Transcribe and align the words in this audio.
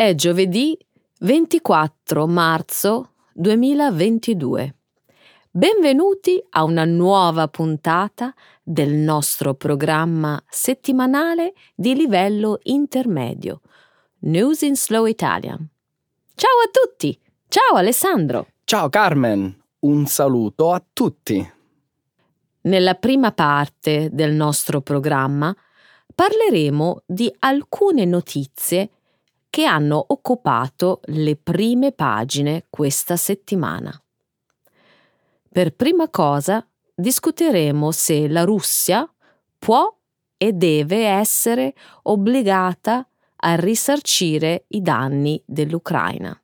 È 0.00 0.14
giovedì 0.14 0.78
24 1.18 2.26
marzo 2.26 3.10
2022. 3.34 4.74
Benvenuti 5.50 6.42
a 6.52 6.64
una 6.64 6.86
nuova 6.86 7.48
puntata 7.48 8.32
del 8.62 8.94
nostro 8.94 9.52
programma 9.52 10.42
settimanale 10.48 11.52
di 11.74 11.94
livello 11.94 12.60
intermedio, 12.62 13.60
News 14.20 14.62
in 14.62 14.74
Slow 14.74 15.04
Italian. 15.04 15.68
Ciao 16.34 16.60
a 16.64 16.70
tutti! 16.72 17.20
Ciao 17.48 17.76
Alessandro! 17.76 18.46
Ciao 18.64 18.88
Carmen, 18.88 19.54
un 19.80 20.06
saluto 20.06 20.72
a 20.72 20.82
tutti. 20.94 21.46
Nella 22.62 22.94
prima 22.94 23.32
parte 23.32 24.08
del 24.10 24.32
nostro 24.32 24.80
programma 24.80 25.54
parleremo 26.14 27.02
di 27.04 27.30
alcune 27.40 28.06
notizie 28.06 28.92
che 29.50 29.64
hanno 29.64 30.02
occupato 30.08 31.00
le 31.06 31.36
prime 31.36 31.92
pagine 31.92 32.66
questa 32.70 33.16
settimana. 33.16 33.92
Per 35.52 35.74
prima 35.74 36.08
cosa 36.08 36.64
discuteremo 36.94 37.90
se 37.90 38.28
la 38.28 38.44
Russia 38.44 39.12
può 39.58 39.92
e 40.36 40.52
deve 40.52 41.04
essere 41.06 41.74
obbligata 42.02 43.06
a 43.42 43.54
risarcire 43.56 44.66
i 44.68 44.80
danni 44.80 45.42
dell'Ucraina. 45.44 46.40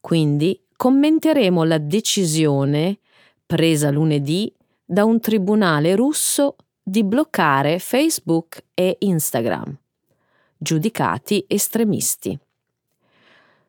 Quindi 0.00 0.60
commenteremo 0.76 1.62
la 1.62 1.78
decisione 1.78 2.98
presa 3.46 3.90
lunedì 3.90 4.52
da 4.84 5.04
un 5.04 5.20
tribunale 5.20 5.94
russo 5.94 6.56
di 6.82 7.04
bloccare 7.04 7.78
Facebook 7.78 8.64
e 8.74 8.96
Instagram 9.00 9.79
giudicati 10.60 11.42
estremisti. 11.48 12.38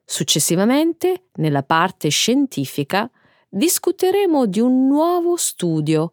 Successivamente, 0.03 1.27
nella 1.35 1.63
parte 1.63 2.09
scientifica, 2.09 3.09
discuteremo 3.47 4.45
di 4.45 4.59
un 4.59 4.87
nuovo 4.87 5.37
studio 5.37 6.11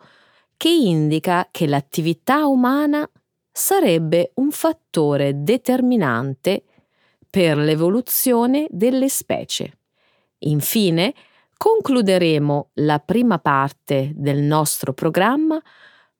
che 0.57 0.69
indica 0.69 1.49
che 1.51 1.67
l'attività 1.67 2.47
umana 2.47 3.09
sarebbe 3.51 4.31
un 4.35 4.53
fattore 4.53 5.43
determinante 5.43 6.63
per 7.29 7.57
l'evoluzione 7.57 8.69
delle 8.71 9.09
specie. 9.09 9.79
Infine, 10.39 11.13
concluderemo 11.57 12.71
la 12.75 13.01
prima 13.01 13.41
parte 13.41 14.13
del 14.15 14.39
nostro 14.43 14.93
programma 14.93 15.61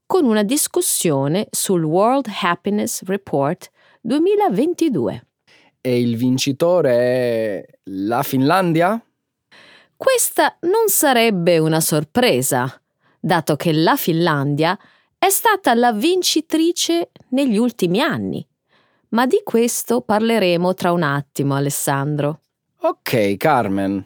con 0.05 0.25
una 0.25 0.43
discussione 0.43 1.47
sul 1.51 1.85
World 1.85 2.27
Happiness 2.43 3.05
Report 3.05 3.71
2022. 4.09 5.27
E 5.83 6.01
il 6.01 6.17
vincitore 6.17 6.91
è 6.97 7.65
la 7.91 8.23
Finlandia? 8.23 8.99
Questa 9.95 10.57
non 10.61 10.89
sarebbe 10.89 11.59
una 11.59 11.81
sorpresa, 11.81 12.81
dato 13.21 13.57
che 13.57 13.71
la 13.75 13.97
Finlandia 13.97 14.79
è 15.19 15.29
stata 15.29 15.75
la 15.75 15.93
vincitrice 15.93 17.11
negli 17.33 17.59
ultimi 17.59 18.01
anni. 18.01 18.45
Ma 19.11 19.27
di 19.27 19.43
questo 19.45 20.01
parleremo 20.01 20.73
tra 20.73 20.91
un 20.93 21.03
attimo, 21.03 21.55
Alessandro. 21.55 22.41
Ok, 22.81 23.37
Carmen. 23.37 24.03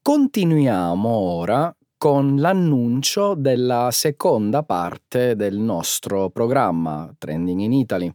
Continuiamo 0.00 1.08
ora 1.08 1.74
con 1.98 2.36
l'annuncio 2.36 3.34
della 3.34 3.88
seconda 3.90 4.62
parte 4.62 5.34
del 5.34 5.56
nostro 5.56 6.30
programma 6.30 7.12
Trending 7.18 7.60
in 7.62 7.72
Italy 7.72 8.14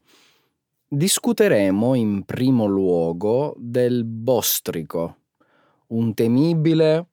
discuteremo 0.89 1.95
in 1.95 2.23
primo 2.23 2.65
luogo 2.65 3.53
del 3.57 4.05
bostrico, 4.05 5.17
un 5.87 6.13
temibile 6.13 7.07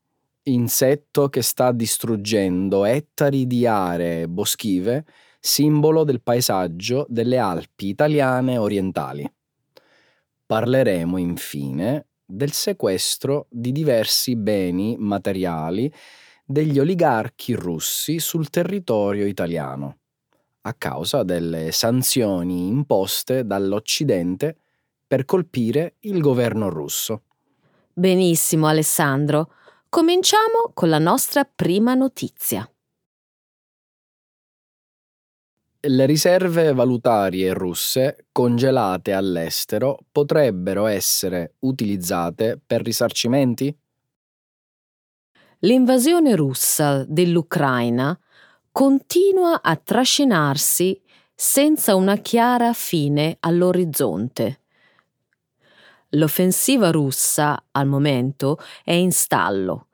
insetto 0.45 1.29
che 1.29 1.43
sta 1.43 1.73
distruggendo 1.73 2.85
ettari 2.85 3.49
di 3.49 3.67
aree 3.67 4.29
boschive, 4.29 5.05
simbolo 5.41 6.05
del 6.05 6.23
paesaggio 6.23 7.05
delle 7.09 7.39
Alpi 7.39 7.89
italiane 7.89 8.59
orientali. 8.59 9.29
Parleremo 10.47 11.17
infine 11.19 12.07
del 12.25 12.53
sequestro 12.53 13.47
di 13.51 13.73
diversi 13.73 14.37
beni 14.37 14.95
materiali 14.99 15.93
degli 16.45 16.79
oligarchi 16.79 17.55
russi 17.55 18.21
sul 18.21 18.51
territorio 18.51 19.27
italiano 19.27 19.99
a 20.67 20.75
causa 20.75 21.23
delle 21.23 21.73
sanzioni 21.73 22.69
imposte 22.69 23.45
dall'Occidente 23.45 24.57
per 25.07 25.25
colpire 25.25 25.97
il 26.01 26.21
governo 26.21 26.69
russo. 26.71 27.23
Benissimo 27.93 28.67
Alessandro, 28.67 29.53
cominciamo 29.89 30.71
con 30.73 30.89
la 30.89 30.99
nostra 30.99 31.45
prima 31.45 31.95
notizia. 31.95 32.69
Le 35.87 36.07
riserve 36.07 36.73
valutarie 36.73 37.53
russe 37.53 38.29
congelate 38.33 39.13
all'estero 39.13 39.99
potrebbero 40.11 40.87
essere 40.87 41.57
utilizzate 41.61 42.59
per 42.65 42.81
risarcimenti? 42.81 43.77
L'invasione 45.59 46.35
russa 46.35 47.05
dell'Ucraina 47.05 48.19
continua 48.77 49.63
a 49.63 49.77
trascinarsi 49.77 51.01
senza 51.33 51.95
una 51.95 52.17
chiara 52.17 52.73
fine 52.73 53.37
all'orizzonte. 53.39 54.63
L'offensiva 56.09 56.91
russa, 56.91 57.67
al 57.71 57.87
momento, 57.87 58.59
è 58.83 58.91
in 58.91 59.13
stallo, 59.13 59.87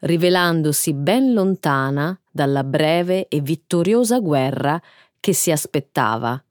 rivelandosi 0.00 0.94
ben 0.94 1.32
lontana 1.32 2.20
dalla 2.28 2.64
breve 2.64 3.28
e 3.28 3.40
vittoriosa 3.40 4.18
guerra 4.18 4.82
che 5.20 5.32
si 5.32 5.52
aspettava. 5.52 6.42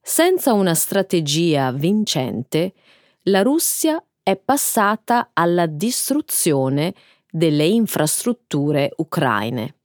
Senza 0.00 0.52
una 0.52 0.74
strategia 0.74 1.72
vincente, 1.72 2.74
la 3.22 3.42
Russia 3.42 4.00
è 4.22 4.36
passata 4.36 5.30
alla 5.32 5.66
distruzione 5.66 6.94
delle 7.28 7.66
infrastrutture 7.66 8.92
ucraine. 8.98 9.77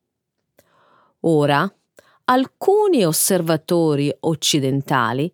Ora, 1.26 1.72
alcuni 2.26 3.06
osservatori 3.06 4.14
occidentali 4.22 5.32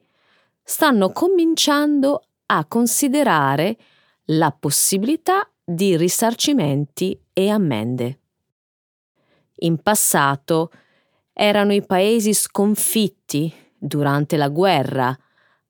stanno 0.61 1.11
cominciando 1.11 2.21
a 2.47 2.65
considerare 2.65 3.77
la 4.25 4.51
possibilità 4.51 5.49
di 5.63 5.97
risarcimenti 5.97 7.19
e 7.33 7.49
ammende. 7.49 8.19
In 9.61 9.81
passato 9.81 10.71
erano 11.33 11.73
i 11.73 11.83
paesi 11.83 12.33
sconfitti 12.33 13.51
durante 13.75 14.37
la 14.37 14.49
guerra 14.49 15.17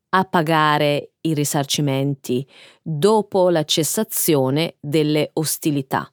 a 0.10 0.24
pagare 0.26 1.12
i 1.22 1.34
risarcimenti 1.34 2.46
dopo 2.82 3.50
la 3.50 3.64
cessazione 3.64 4.76
delle 4.80 5.30
ostilità. 5.34 6.12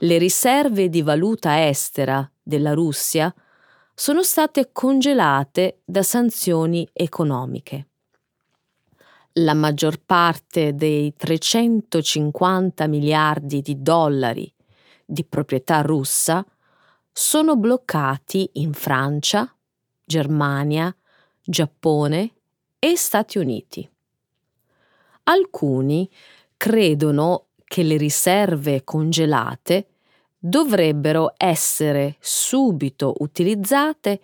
Le 0.00 0.18
riserve 0.18 0.88
di 0.88 1.02
valuta 1.02 1.66
estera 1.66 2.30
della 2.46 2.74
Russia 2.74 3.34
sono 3.92 4.22
state 4.22 4.70
congelate 4.72 5.80
da 5.84 6.04
sanzioni 6.04 6.88
economiche. 6.92 7.88
La 9.38 9.52
maggior 9.52 10.00
parte 10.00 10.74
dei 10.74 11.12
350 11.16 12.86
miliardi 12.86 13.62
di 13.62 13.82
dollari 13.82 14.50
di 15.04 15.24
proprietà 15.24 15.80
russa 15.80 16.46
sono 17.10 17.56
bloccati 17.56 18.48
in 18.54 18.72
Francia, 18.72 19.52
Germania, 20.04 20.94
Giappone 21.42 22.34
e 22.78 22.96
Stati 22.96 23.38
Uniti. 23.38 23.88
Alcuni 25.24 26.08
credono 26.56 27.46
che 27.64 27.82
le 27.82 27.96
riserve 27.96 28.84
congelate 28.84 29.88
dovrebbero 30.48 31.32
essere 31.36 32.16
subito 32.20 33.14
utilizzate 33.18 34.20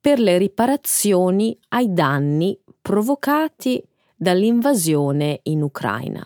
per 0.00 0.20
le 0.20 0.38
riparazioni 0.38 1.58
ai 1.70 1.92
danni 1.92 2.56
provocati 2.80 3.82
dall'invasione 4.14 5.40
in 5.44 5.62
Ucraina. 5.62 6.24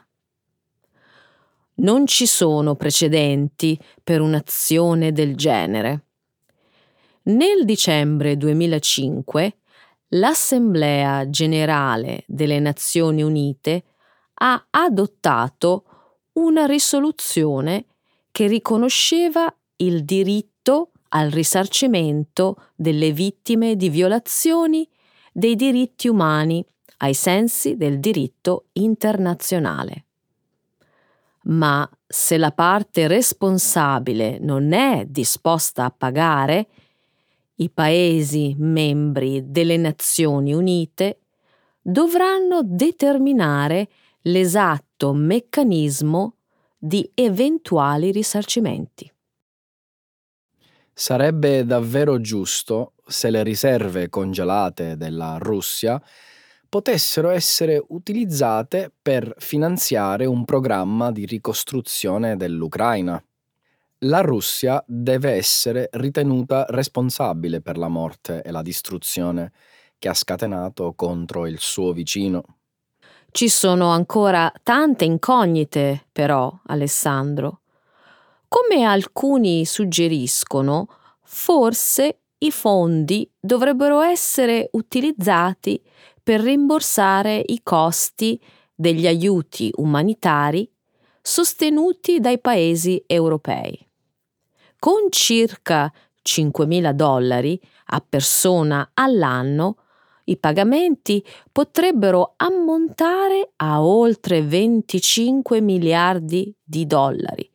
Non 1.77 2.07
ci 2.07 2.27
sono 2.27 2.75
precedenti 2.75 3.81
per 4.05 4.21
un'azione 4.21 5.13
del 5.13 5.35
genere. 5.35 6.05
Nel 7.23 7.65
dicembre 7.65 8.37
2005 8.37 9.57
l'Assemblea 10.09 11.31
generale 11.31 12.25
delle 12.27 12.59
Nazioni 12.59 13.23
Unite 13.23 13.85
ha 14.35 14.67
adottato 14.69 15.85
una 16.33 16.67
risoluzione 16.67 17.87
che 18.31 18.47
riconosceva 18.47 19.53
il 19.77 20.05
diritto 20.05 20.91
al 21.09 21.31
risarcimento 21.31 22.57
delle 22.75 23.13
vittime 23.13 23.77
di 23.77 23.89
violazioni 23.89 24.89
dei 25.33 25.57
diritti 25.57 26.09
umani 26.09 26.65
ai 26.99 27.15
sensi 27.15 27.77
del 27.77 27.99
diritto 27.99 28.67
internazionale. 28.73 30.05
Ma 31.43 31.89
se 32.07 32.37
la 32.37 32.53
parte 32.53 33.07
responsabile 33.07 34.39
non 34.39 34.73
è 34.73 35.05
disposta 35.07 35.85
a 35.85 35.95
pagare, 35.97 36.69
i 37.57 37.71
Paesi 37.71 38.55
membri 38.59 39.51
delle 39.51 39.77
Nazioni 39.77 40.53
Unite 40.53 41.21
dovranno 41.81 42.61
determinare 42.63 43.89
l'esatto 44.23 45.13
meccanismo 45.13 46.37
di 46.83 47.11
eventuali 47.15 48.11
risarcimenti. 48.11 49.13
Sarebbe 50.95 51.67
davvero 51.67 52.21
giusto 52.21 52.95
se 53.07 53.29
le 53.31 53.43
riserve 53.43 54.09
congelate 54.09 54.97
della 54.97 55.37
Russia 55.39 56.03
potessero 56.69 57.29
essere 57.31 57.83
utilizzate 57.89 58.91
per 59.03 59.35
finanziare 59.39 60.25
un 60.25 60.45
programma 60.47 61.11
di 61.13 61.27
ricostruzione 61.27 62.37
dell'Ucraina. 62.37 63.23
La 64.05 64.21
Russia 64.21 64.83
deve 64.87 65.33
essere 65.33 65.89
ritenuta 65.93 66.65
responsabile 66.69 67.61
per 67.61 67.77
la 67.77 67.89
morte 67.89 68.43
e 68.43 68.51
la 68.51 68.63
distruzione 68.63 69.53
che 69.99 70.09
ha 70.09 70.15
scatenato 70.15 70.95
contro 70.95 71.47
il 71.47 71.59
suo 71.59 71.93
vicino. 71.93 72.60
Ci 73.33 73.49
sono 73.49 73.91
ancora 73.91 74.53
tante 74.63 75.05
incognite, 75.05 76.07
però, 76.11 76.53
Alessandro. 76.67 77.61
Come 78.49 78.83
alcuni 78.83 79.65
suggeriscono, 79.65 80.89
forse 81.23 82.23
i 82.39 82.51
fondi 82.51 83.31
dovrebbero 83.39 84.01
essere 84.01 84.69
utilizzati 84.73 85.81
per 86.21 86.41
rimborsare 86.41 87.41
i 87.47 87.61
costi 87.63 88.41
degli 88.75 89.07
aiuti 89.07 89.71
umanitari 89.77 90.69
sostenuti 91.23 92.19
dai 92.19 92.41
paesi 92.41 93.03
europei. 93.07 93.79
Con 94.79 95.11
circa 95.11 95.93
5.000 96.23 96.93
dollari 96.93 97.61
a 97.93 98.05
persona 98.07 98.91
all'anno, 98.95 99.77
i 100.31 100.37
pagamenti 100.37 101.25
potrebbero 101.51 102.35
ammontare 102.37 103.53
a 103.57 103.83
oltre 103.83 104.43
25 104.43 105.61
miliardi 105.61 106.55
di 106.63 106.87
dollari, 106.87 107.49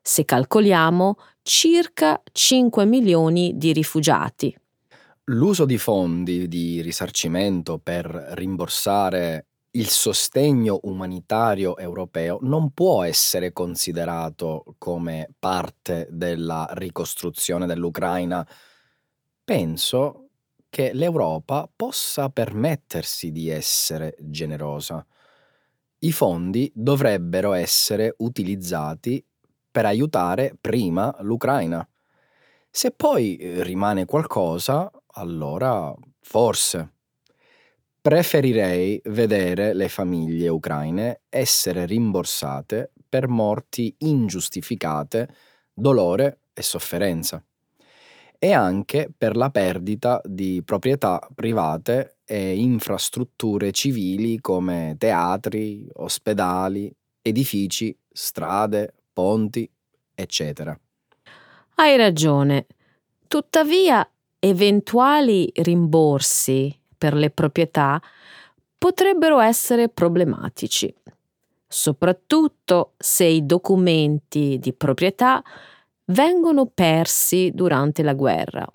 se 0.00 0.24
calcoliamo 0.24 1.16
circa 1.42 2.22
5 2.30 2.84
milioni 2.84 3.52
di 3.56 3.72
rifugiati. 3.72 4.56
L'uso 5.26 5.64
di 5.64 5.78
fondi 5.78 6.48
di 6.48 6.80
risarcimento 6.80 7.78
per 7.78 8.06
rimborsare 8.34 9.46
il 9.74 9.88
sostegno 9.88 10.80
umanitario 10.82 11.76
europeo 11.78 12.38
non 12.42 12.72
può 12.72 13.04
essere 13.04 13.52
considerato 13.52 14.74
come 14.78 15.30
parte 15.38 16.08
della 16.10 16.68
ricostruzione 16.72 17.66
dell'Ucraina. 17.66 18.46
Penso 19.44 20.21
che 20.72 20.94
l'Europa 20.94 21.70
possa 21.76 22.30
permettersi 22.30 23.30
di 23.30 23.50
essere 23.50 24.16
generosa. 24.20 25.06
I 25.98 26.12
fondi 26.12 26.72
dovrebbero 26.74 27.52
essere 27.52 28.14
utilizzati 28.20 29.22
per 29.70 29.84
aiutare 29.84 30.56
prima 30.58 31.14
l'Ucraina. 31.20 31.86
Se 32.70 32.90
poi 32.90 33.36
eh, 33.36 33.62
rimane 33.62 34.06
qualcosa, 34.06 34.90
allora 35.08 35.94
forse. 36.22 36.94
Preferirei 38.00 38.98
vedere 39.04 39.74
le 39.74 39.90
famiglie 39.90 40.48
ucraine 40.48 41.20
essere 41.28 41.84
rimborsate 41.84 42.92
per 43.06 43.28
morti 43.28 43.94
ingiustificate, 43.98 45.28
dolore 45.74 46.44
e 46.54 46.62
sofferenza 46.62 47.44
e 48.44 48.50
anche 48.50 49.08
per 49.16 49.36
la 49.36 49.50
perdita 49.50 50.20
di 50.24 50.62
proprietà 50.64 51.24
private 51.32 52.16
e 52.24 52.56
infrastrutture 52.56 53.70
civili 53.70 54.40
come 54.40 54.96
teatri, 54.98 55.86
ospedali, 55.92 56.92
edifici, 57.22 57.96
strade, 58.10 58.94
ponti, 59.12 59.70
eccetera. 60.12 60.76
Hai 61.76 61.96
ragione. 61.96 62.66
Tuttavia, 63.28 64.10
eventuali 64.40 65.48
rimborsi 65.54 66.76
per 66.98 67.14
le 67.14 67.30
proprietà 67.30 68.02
potrebbero 68.76 69.38
essere 69.38 69.88
problematici, 69.88 70.92
soprattutto 71.68 72.94
se 72.98 73.24
i 73.24 73.46
documenti 73.46 74.58
di 74.58 74.72
proprietà 74.72 75.40
vengono 76.06 76.66
persi 76.66 77.50
durante 77.54 78.02
la 78.02 78.14
guerra. 78.14 78.66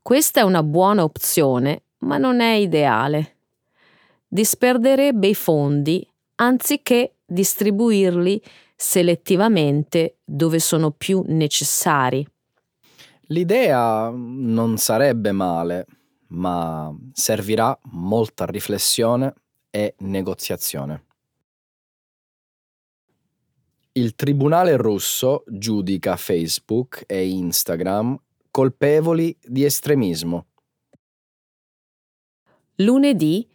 Questa 0.00 0.40
è 0.40 0.42
una 0.42 0.62
buona 0.62 1.04
opzione, 1.04 1.82
ma 1.98 2.18
non 2.18 2.40
è 2.40 2.54
ideale. 2.54 3.36
Disperderebbe 4.26 5.28
i 5.28 5.34
fondi 5.34 6.06
anziché 6.36 7.14
distribuirli 7.24 8.42
selettivamente 8.74 10.16
dove 10.24 10.58
sono 10.58 10.90
più 10.90 11.22
necessari. 11.26 12.26
L'idea 13.26 14.10
non 14.12 14.76
sarebbe 14.76 15.32
male, 15.32 15.86
ma 16.28 16.92
servirà 17.12 17.78
molta 17.92 18.44
riflessione 18.44 19.34
e 19.70 19.94
negoziazione. 19.98 21.04
Il 23.94 24.14
tribunale 24.14 24.78
russo 24.78 25.44
giudica 25.46 26.16
Facebook 26.16 27.04
e 27.06 27.28
Instagram 27.28 28.18
colpevoli 28.50 29.36
di 29.42 29.66
estremismo. 29.66 30.46
Lunedì 32.76 33.46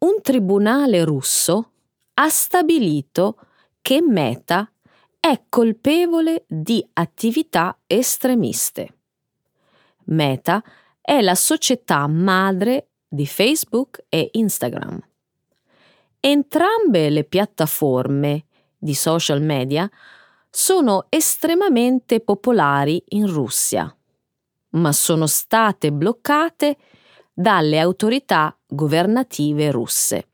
un 0.00 0.20
tribunale 0.20 1.02
russo 1.02 1.70
ha 2.12 2.28
stabilito 2.28 3.38
che 3.80 4.02
Meta 4.02 4.70
è 5.18 5.44
colpevole 5.48 6.44
di 6.46 6.86
attività 6.92 7.78
estremiste. 7.86 8.98
Meta 10.08 10.62
è 11.00 11.22
la 11.22 11.34
società 11.34 12.06
madre 12.06 12.88
di 13.08 13.26
Facebook 13.26 14.04
e 14.10 14.28
Instagram. 14.32 15.00
Entrambe 16.20 17.08
le 17.08 17.24
piattaforme 17.24 18.44
di 18.76 18.94
social 18.94 19.42
media 19.42 19.90
sono 20.50 21.06
estremamente 21.08 22.20
popolari 22.20 23.02
in 23.08 23.26
Russia, 23.26 23.94
ma 24.70 24.92
sono 24.92 25.26
state 25.26 25.92
bloccate 25.92 26.76
dalle 27.32 27.78
autorità 27.78 28.56
governative 28.66 29.70
russe. 29.70 30.28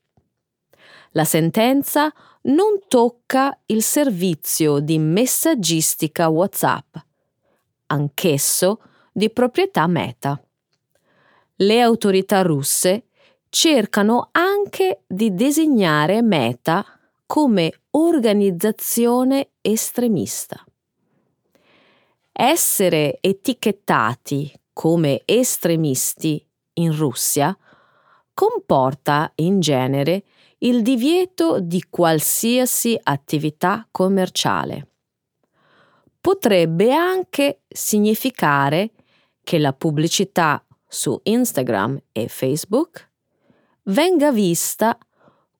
La 1.12 1.24
sentenza 1.24 2.12
non 2.42 2.80
tocca 2.88 3.58
il 3.66 3.82
servizio 3.82 4.78
di 4.78 4.98
messaggistica 4.98 6.28
WhatsApp, 6.28 6.96
anch'esso 7.86 8.80
di 9.12 9.28
proprietà 9.30 9.86
Meta. 9.86 10.40
Le 11.56 11.80
autorità 11.80 12.42
russe 12.42 13.08
cercano 13.48 14.28
anche 14.32 15.02
di 15.06 15.34
designare 15.34 16.22
Meta 16.22 16.84
come 17.26 17.81
organizzazione 17.92 19.50
estremista. 19.60 20.64
Essere 22.32 23.18
etichettati 23.20 24.52
come 24.72 25.22
estremisti 25.24 26.44
in 26.74 26.96
Russia 26.96 27.56
comporta 28.32 29.30
in 29.36 29.60
genere 29.60 30.24
il 30.58 30.82
divieto 30.82 31.60
di 31.60 31.84
qualsiasi 31.90 32.98
attività 33.02 33.86
commerciale. 33.90 34.88
Potrebbe 36.20 36.92
anche 36.94 37.62
significare 37.68 38.92
che 39.42 39.58
la 39.58 39.72
pubblicità 39.72 40.64
su 40.86 41.18
Instagram 41.24 42.00
e 42.12 42.28
Facebook 42.28 43.10
venga 43.84 44.30
vista 44.30 44.96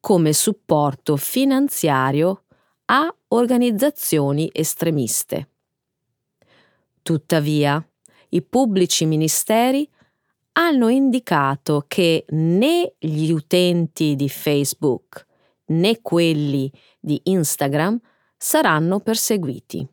come 0.03 0.33
supporto 0.33 1.17
finanziario 1.17 2.43
a 2.87 3.15
organizzazioni 3.29 4.51
estremiste. 4.53 5.49
Tuttavia, 7.03 7.89
i 8.31 8.43
pubblici 8.43 9.07
ministeri 9.07 9.89
hanno 10.55 10.89
indicato 10.89 11.85
che 11.87 12.25
né 12.31 12.95
gli 12.99 13.31
utenti 13.31 14.17
di 14.17 14.29
Facebook 14.29 15.25
né 15.67 16.01
quelli 16.01 16.69
di 16.99 17.21
Instagram 17.23 17.97
saranno 18.37 18.99
perseguiti. 18.99 19.87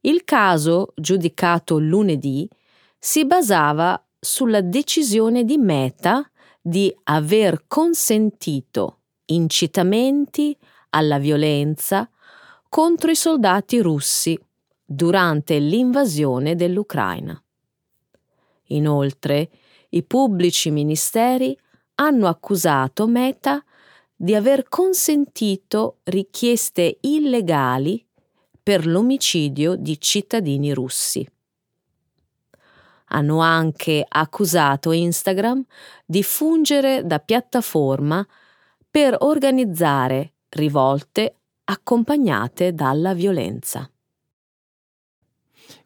Il 0.00 0.22
caso, 0.24 0.92
giudicato 0.94 1.78
lunedì, 1.78 2.46
si 2.98 3.24
basava 3.24 3.98
sulla 4.20 4.60
decisione 4.60 5.44
di 5.44 5.56
Meta 5.56 6.28
di 6.66 6.90
aver 7.02 7.64
consentito 7.66 9.00
incitamenti 9.26 10.56
alla 10.90 11.18
violenza 11.18 12.08
contro 12.70 13.10
i 13.10 13.14
soldati 13.14 13.80
russi 13.80 14.38
durante 14.82 15.58
l'invasione 15.58 16.54
dell'Ucraina. 16.54 17.38
Inoltre, 18.68 19.50
i 19.90 20.02
pubblici 20.04 20.70
ministeri 20.70 21.54
hanno 21.96 22.28
accusato 22.28 23.06
Meta 23.06 23.62
di 24.16 24.34
aver 24.34 24.66
consentito 24.66 25.98
richieste 26.04 26.96
illegali 27.02 28.02
per 28.62 28.86
l'omicidio 28.86 29.74
di 29.74 30.00
cittadini 30.00 30.72
russi. 30.72 31.28
Hanno 33.14 33.38
anche 33.38 34.04
accusato 34.06 34.90
Instagram 34.90 35.64
di 36.04 36.24
fungere 36.24 37.06
da 37.06 37.20
piattaforma 37.20 38.26
per 38.90 39.16
organizzare 39.20 40.32
rivolte 40.48 41.36
accompagnate 41.64 42.74
dalla 42.74 43.14
violenza. 43.14 43.88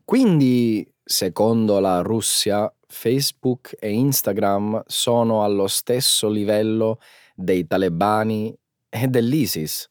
Quindi, 0.05 0.91
secondo 1.05 1.79
la 1.81 2.01
Russia, 2.01 2.73
Facebook 2.87 3.77
e 3.79 3.91
Instagram 3.91 4.83
sono 4.87 5.45
allo 5.45 5.67
stesso 5.67 6.31
livello 6.31 6.99
dei 7.35 7.67
talebani 7.67 8.57
e 8.89 9.07
dell'ISIS. 9.07 9.87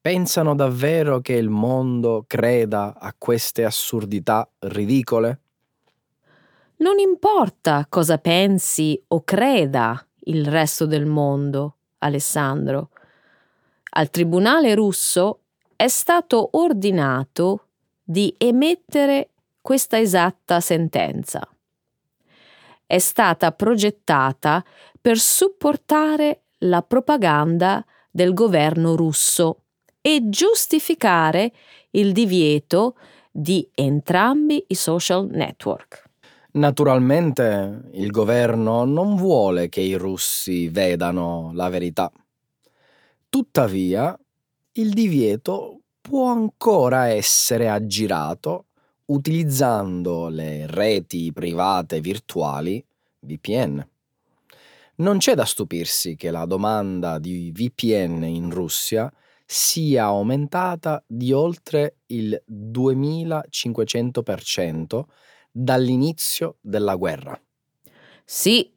Pensano 0.00 0.54
davvero 0.54 1.20
che 1.20 1.34
il 1.34 1.50
mondo 1.50 2.24
creda 2.26 2.96
a 2.98 3.12
queste 3.16 3.64
assurdità 3.64 4.48
ridicole? 4.60 5.41
Non 6.82 6.98
importa 6.98 7.86
cosa 7.88 8.18
pensi 8.18 9.00
o 9.08 9.22
creda 9.22 10.04
il 10.24 10.44
resto 10.44 10.84
del 10.84 11.06
mondo, 11.06 11.76
Alessandro. 11.98 12.90
Al 13.90 14.10
tribunale 14.10 14.74
russo 14.74 15.42
è 15.76 15.86
stato 15.86 16.48
ordinato 16.54 17.68
di 18.02 18.34
emettere 18.36 19.28
questa 19.60 20.00
esatta 20.00 20.58
sentenza. 20.58 21.48
È 22.84 22.98
stata 22.98 23.52
progettata 23.52 24.64
per 25.00 25.18
supportare 25.18 26.46
la 26.64 26.82
propaganda 26.82 27.84
del 28.10 28.34
governo 28.34 28.96
russo 28.96 29.66
e 30.00 30.28
giustificare 30.28 31.52
il 31.90 32.10
divieto 32.10 32.96
di 33.30 33.70
entrambi 33.72 34.64
i 34.66 34.74
social 34.74 35.28
network. 35.30 36.10
Naturalmente 36.54 37.88
il 37.92 38.10
governo 38.10 38.84
non 38.84 39.16
vuole 39.16 39.70
che 39.70 39.80
i 39.80 39.94
russi 39.94 40.68
vedano 40.68 41.50
la 41.54 41.70
verità. 41.70 42.12
Tuttavia, 43.30 44.14
il 44.72 44.90
divieto 44.90 45.80
può 46.02 46.30
ancora 46.30 47.06
essere 47.06 47.70
aggirato 47.70 48.66
utilizzando 49.06 50.28
le 50.28 50.66
reti 50.66 51.32
private 51.32 52.00
virtuali 52.00 52.84
VPN. 53.20 53.88
Non 54.96 55.16
c'è 55.16 55.34
da 55.34 55.46
stupirsi 55.46 56.16
che 56.16 56.30
la 56.30 56.44
domanda 56.44 57.18
di 57.18 57.50
VPN 57.50 58.24
in 58.24 58.50
Russia 58.50 59.10
sia 59.46 60.04
aumentata 60.04 61.02
di 61.06 61.32
oltre 61.32 61.96
il 62.06 62.42
2500% 62.46 65.04
dall'inizio 65.52 66.56
della 66.60 66.96
guerra. 66.96 67.38
Sì, 68.24 68.72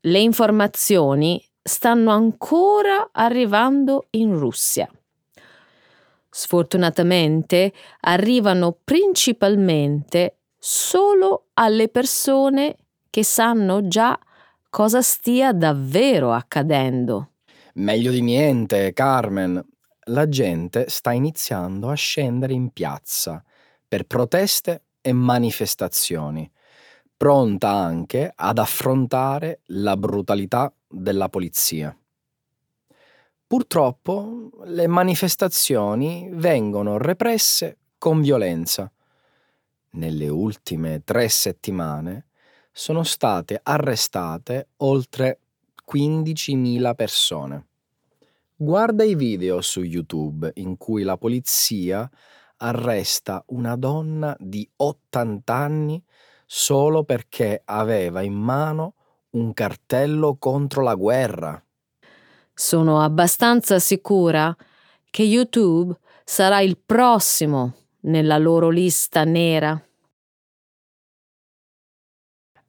le 0.00 0.18
informazioni 0.20 1.42
stanno 1.62 2.10
ancora 2.10 3.08
arrivando 3.10 4.06
in 4.10 4.38
Russia. 4.38 4.88
Sfortunatamente 6.28 7.72
arrivano 8.00 8.78
principalmente 8.84 10.40
solo 10.58 11.46
alle 11.54 11.88
persone 11.88 12.76
che 13.08 13.24
sanno 13.24 13.88
già 13.88 14.18
cosa 14.68 15.00
stia 15.00 15.52
davvero 15.52 16.32
accadendo. 16.32 17.30
Meglio 17.74 18.10
di 18.10 18.20
niente, 18.20 18.92
Carmen. 18.92 19.64
La 20.08 20.28
gente 20.28 20.88
sta 20.88 21.12
iniziando 21.12 21.88
a 21.88 21.94
scendere 21.94 22.52
in 22.52 22.70
piazza 22.70 23.42
per 23.88 24.04
proteste 24.04 24.85
e 25.06 25.12
manifestazioni, 25.12 26.50
pronta 27.16 27.70
anche 27.70 28.32
ad 28.34 28.58
affrontare 28.58 29.60
la 29.66 29.96
brutalità 29.96 30.74
della 30.88 31.28
polizia. 31.28 31.96
Purtroppo 33.46 34.50
le 34.64 34.88
manifestazioni 34.88 36.28
vengono 36.32 36.98
represse 36.98 37.76
con 37.98 38.20
violenza. 38.20 38.90
Nelle 39.90 40.26
ultime 40.26 41.02
tre 41.04 41.28
settimane 41.28 42.26
sono 42.72 43.04
state 43.04 43.60
arrestate 43.62 44.70
oltre 44.78 45.38
15.000 45.88 46.94
persone. 46.96 47.66
Guarda 48.56 49.04
i 49.04 49.14
video 49.14 49.60
su 49.60 49.82
YouTube 49.82 50.50
in 50.56 50.76
cui 50.76 51.04
la 51.04 51.16
polizia 51.16 52.10
arresta 52.58 53.42
una 53.48 53.76
donna 53.76 54.36
di 54.38 54.68
80 54.76 55.54
anni 55.54 56.02
solo 56.46 57.04
perché 57.04 57.62
aveva 57.64 58.22
in 58.22 58.34
mano 58.34 58.94
un 59.30 59.52
cartello 59.52 60.36
contro 60.38 60.82
la 60.82 60.94
guerra. 60.94 61.62
Sono 62.54 63.00
abbastanza 63.00 63.78
sicura 63.78 64.56
che 65.10 65.22
YouTube 65.22 65.96
sarà 66.24 66.60
il 66.60 66.78
prossimo 66.78 67.74
nella 68.02 68.38
loro 68.38 68.70
lista 68.70 69.24
nera. 69.24 69.80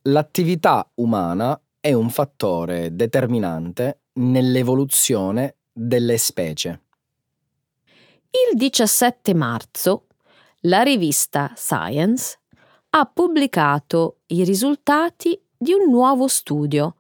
L'attività 0.04 0.90
umana 0.96 1.60
è 1.80 1.94
un 1.94 2.10
fattore 2.10 2.96
determinante 2.96 4.02
nell'evoluzione 4.14 5.58
delle 5.72 6.18
specie. 6.18 6.87
Il 8.38 8.54
17 8.56 9.34
marzo 9.34 10.06
la 10.62 10.82
rivista 10.84 11.52
Science 11.56 12.38
ha 12.92 13.10
pubblicato 13.12 14.18
i 14.28 14.44
risultati 14.44 15.42
di 15.58 15.74
un 15.74 15.90
nuovo 15.90 16.28
studio 16.28 16.98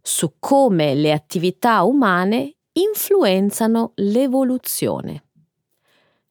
su 0.00 0.32
come 0.40 0.94
le 0.94 1.12
attività 1.12 1.84
umane 1.84 2.56
influenzano 2.72 3.92
l'evoluzione. 3.96 5.26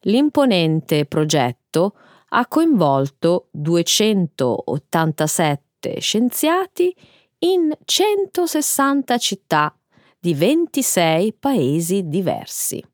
L'imponente 0.00 1.06
progetto 1.06 1.96
ha 2.28 2.46
coinvolto 2.46 3.48
287 3.52 5.98
scienziati 5.98 6.94
in 7.38 7.74
160 7.82 9.16
città 9.16 9.74
di 10.18 10.34
26 10.34 11.32
paesi 11.32 12.06
diversi. 12.06 12.84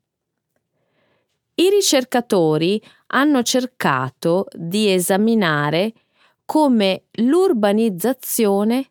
I 1.59 1.69
ricercatori 1.69 2.81
hanno 3.07 3.43
cercato 3.43 4.45
di 4.53 4.89
esaminare 4.93 5.91
come 6.45 7.07
l'urbanizzazione 7.15 8.89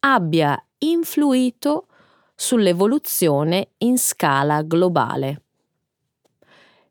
abbia 0.00 0.60
influito 0.78 1.86
sull'evoluzione 2.34 3.68
in 3.78 3.98
scala 3.98 4.62
globale. 4.62 5.42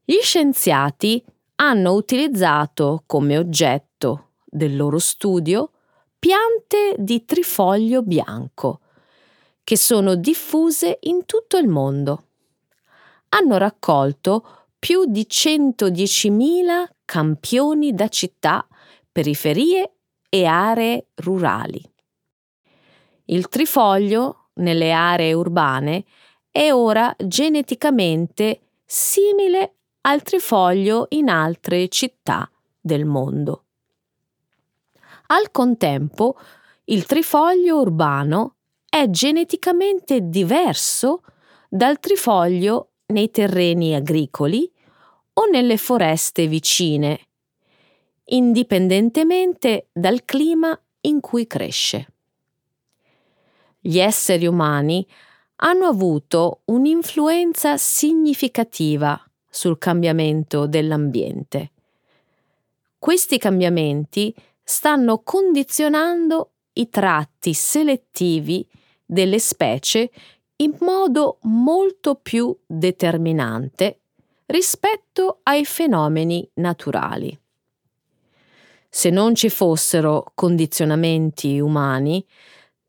Gli 0.05 0.19
scienziati 0.21 1.21
hanno 1.55 1.91
utilizzato 1.91 3.03
come 3.05 3.37
oggetto 3.37 4.29
del 4.45 4.77
loro 4.77 4.97
studio 4.97 5.71
piante 6.17 6.95
di 6.97 7.25
trifoglio 7.25 8.01
bianco, 8.01 8.79
che 9.65 9.75
sono 9.75 10.15
diffuse 10.15 10.99
in 11.01 11.25
tutto 11.25 11.57
il 11.57 11.67
mondo. 11.67 12.23
Hanno 13.27 13.57
raccolto 13.57 14.56
più 14.79 15.05
di 15.05 15.25
110.000 15.29 16.85
campioni 17.05 17.93
da 17.93 18.07
città, 18.07 18.67
periferie 19.11 19.91
e 20.29 20.45
aree 20.45 21.07
rurali. 21.15 21.81
Il 23.25 23.47
trifoglio 23.47 24.49
nelle 24.55 24.91
aree 24.91 25.33
urbane 25.33 26.05
è 26.51 26.71
ora 26.71 27.13
geneticamente 27.17 28.61
simile 28.85 29.73
al 30.01 30.21
trifoglio 30.21 31.07
in 31.09 31.29
altre 31.29 31.87
città 31.89 32.49
del 32.79 33.05
mondo. 33.05 33.63
Al 35.27 35.51
contempo, 35.51 36.37
il 36.85 37.05
trifoglio 37.05 37.81
urbano 37.81 38.55
è 38.89 39.09
geneticamente 39.09 40.29
diverso 40.29 41.21
dal 41.67 41.99
trifoglio 41.99 42.91
nei 43.07 43.31
terreni 43.31 43.95
agricoli 43.95 44.69
o 45.33 45.45
nelle 45.45 45.77
foreste 45.77 46.47
vicine, 46.47 47.19
indipendentemente 48.25 49.87
dal 49.93 50.25
clima 50.25 50.79
in 51.01 51.19
cui 51.19 51.47
cresce. 51.47 52.07
gli 53.79 53.99
esseri 53.99 54.45
umani 54.45 55.07
hanno 55.57 55.85
avuto 55.85 56.61
un'influenza 56.65 57.77
significativa 57.77 59.17
sul 59.49 59.77
cambiamento 59.77 60.67
dell'ambiente. 60.67 61.71
Questi 62.99 63.37
cambiamenti 63.37 64.35
stanno 64.61 65.21
condizionando 65.23 66.51
i 66.73 66.89
tratti 66.89 67.53
selettivi 67.53 68.67
delle 69.05 69.39
specie 69.39 70.11
in 70.57 70.75
modo 70.79 71.37
molto 71.41 72.15
più 72.15 72.55
determinante 72.65 73.99
rispetto 74.47 75.39
ai 75.43 75.65
fenomeni 75.65 76.47
naturali. 76.55 77.37
Se 78.89 79.09
non 79.09 79.35
ci 79.35 79.49
fossero 79.49 80.31
condizionamenti 80.33 81.59
umani, 81.59 82.25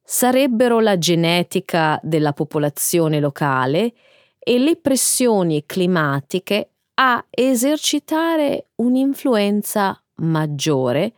sarebbero 0.02 0.80
la 0.80 0.96
genetica 0.96 2.00
della 2.02 2.32
popolazione 2.32 3.20
locale 3.20 3.92
e 4.38 4.58
le 4.58 4.76
pressioni 4.76 5.64
climatiche 5.66 6.70
a 6.94 7.22
esercitare 7.28 8.68
un'influenza 8.76 10.00
maggiore 10.16 11.12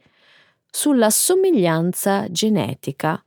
sulla 0.69 1.11
somiglianza 1.11 2.27
genetica 2.31 3.23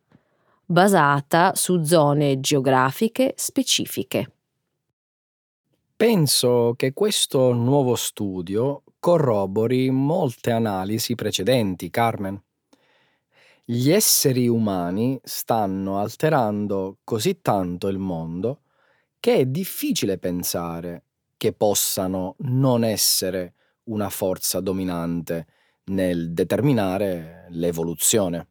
basata 0.65 1.53
su 1.55 1.83
zone 1.83 2.39
geografiche 2.39 3.33
specifiche. 3.37 4.31
Penso 5.95 6.73
che 6.75 6.93
questo 6.93 7.53
nuovo 7.53 7.95
studio 7.95 8.83
corrobori 8.99 9.89
molte 9.89 10.51
analisi 10.51 11.15
precedenti, 11.15 11.89
Carmen. 11.89 12.41
Gli 13.65 13.91
esseri 13.91 14.47
umani 14.47 15.19
stanno 15.23 15.99
alterando 15.99 16.97
così 17.03 17.41
tanto 17.41 17.87
il 17.87 17.97
mondo 17.97 18.61
che 19.19 19.35
è 19.35 19.45
difficile 19.45 20.17
pensare 20.17 21.03
che 21.37 21.53
possano 21.53 22.35
non 22.39 22.83
essere 22.83 23.53
una 23.83 24.09
forza 24.09 24.59
dominante 24.59 25.47
nel 25.85 26.33
determinare 26.33 27.47
l'evoluzione. 27.51 28.47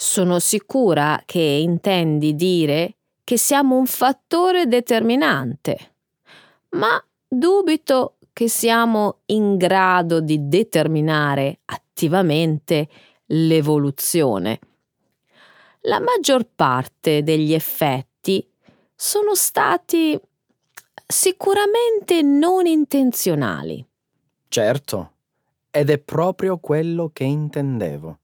Sono 0.00 0.38
sicura 0.38 1.20
che 1.26 1.40
intendi 1.40 2.36
dire 2.36 2.98
che 3.24 3.36
siamo 3.36 3.76
un 3.76 3.86
fattore 3.86 4.68
determinante, 4.68 5.94
ma 6.70 7.04
dubito 7.26 8.18
che 8.32 8.48
siamo 8.48 9.22
in 9.26 9.56
grado 9.56 10.20
di 10.20 10.46
determinare 10.46 11.58
attivamente 11.64 12.88
l'evoluzione. 13.26 14.60
La 15.80 15.98
maggior 15.98 16.46
parte 16.54 17.24
degli 17.24 17.52
effetti 17.52 18.48
sono 18.94 19.34
stati 19.34 20.16
sicuramente 21.08 22.22
non 22.22 22.66
intenzionali. 22.66 23.84
Certo, 24.46 25.12
ed 25.72 25.90
è 25.90 25.98
proprio 25.98 26.58
quello 26.58 27.10
che 27.12 27.24
intendevo. 27.24 28.20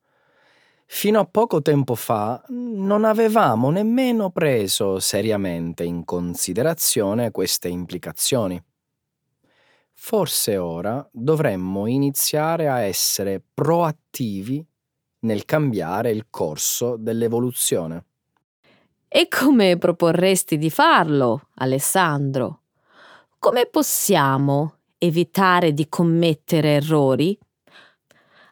Fino 0.87 1.19
a 1.19 1.25
poco 1.25 1.62
tempo 1.62 1.95
fa 1.95 2.43
non 2.49 3.05
avevamo 3.05 3.71
nemmeno 3.71 4.31
preso 4.31 5.00
seriamente 5.00 5.83
in 5.85 6.05
considerazione 6.05 7.31
queste 7.31 7.69
implicazioni. 7.69 8.62
Forse 9.93 10.57
ora 10.57 11.07
dovremmo 11.11 11.87
iniziare 11.87 12.69
a 12.69 12.81
essere 12.81 13.43
proattivi 13.55 14.64
nel 15.20 15.44
cambiare 15.44 16.11
il 16.11 16.27
corso 16.29 16.97
dell'evoluzione. 16.97 18.05
E 19.09 19.29
come 19.29 19.79
proporresti 19.79 20.59
di 20.59 20.70
farlo, 20.70 21.49
Alessandro? 21.55 22.62
Come 23.38 23.66
possiamo 23.66 24.79
evitare 24.99 25.73
di 25.73 25.88
commettere 25.88 26.75
errori? 26.75 27.38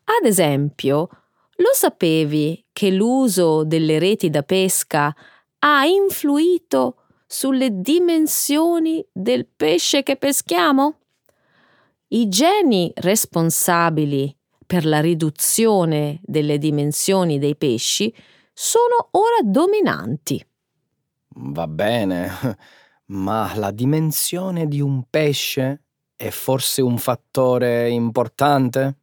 Ad 0.04 0.24
esempio, 0.24 1.08
lo 1.56 1.70
sapevi 1.74 2.64
che 2.72 2.90
l'uso 2.90 3.64
delle 3.64 3.98
reti 3.98 4.30
da 4.30 4.42
pesca 4.42 5.14
ha 5.58 5.84
influito 5.84 6.96
sulle 7.26 7.68
dimensioni 7.80 9.04
del 9.12 9.46
pesce 9.46 10.02
che 10.02 10.16
peschiamo? 10.16 10.98
I 12.08 12.28
geni 12.28 12.92
responsabili 12.94 14.36
per 14.66 14.84
la 14.84 15.00
riduzione 15.00 16.20
delle 16.22 16.58
dimensioni 16.58 17.38
dei 17.38 17.56
pesci 17.56 18.14
sono 18.52 19.08
ora 19.12 19.40
dominanti. 19.42 20.44
Va 21.34 21.66
bene, 21.66 22.30
ma 23.12 23.52
la 23.56 23.70
dimensione 23.70 24.66
di 24.66 24.80
un 24.80 25.04
pesce 25.08 25.84
è 26.16 26.30
forse 26.30 26.82
un 26.82 26.98
fattore 26.98 27.88
importante? 27.88 29.01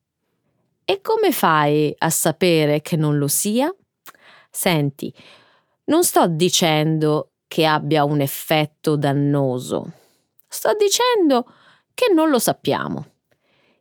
E 0.89 1.02
come 1.02 1.32
fai 1.32 1.93
a 1.99 2.10
sapere 2.10 2.82
che 2.82 2.95
non 2.95 3.19
lo 3.19 3.28
sia? 3.28 3.71
Senti, 4.49 5.13
non 5.84 6.04
sto 6.04 6.25
dicendo 6.25 7.34
che 7.45 7.67
abbia 7.67 8.04
un 8.04 8.21
effetto 8.21 8.95
dannoso. 8.95 9.91
Sto 10.47 10.71
dicendo 10.73 11.45
che 11.93 12.12
non 12.12 12.32
lo 12.32 12.39
sappiamo. 12.39 13.06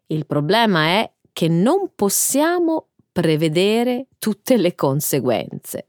Il 0.08 0.26
problema 0.26 0.84
è 1.00 1.10
che 1.32 1.48
non 1.48 1.92
possiamo 1.94 2.88
prevedere 3.10 4.08
tutte 4.18 4.58
le 4.58 4.74
conseguenze. 4.74 5.86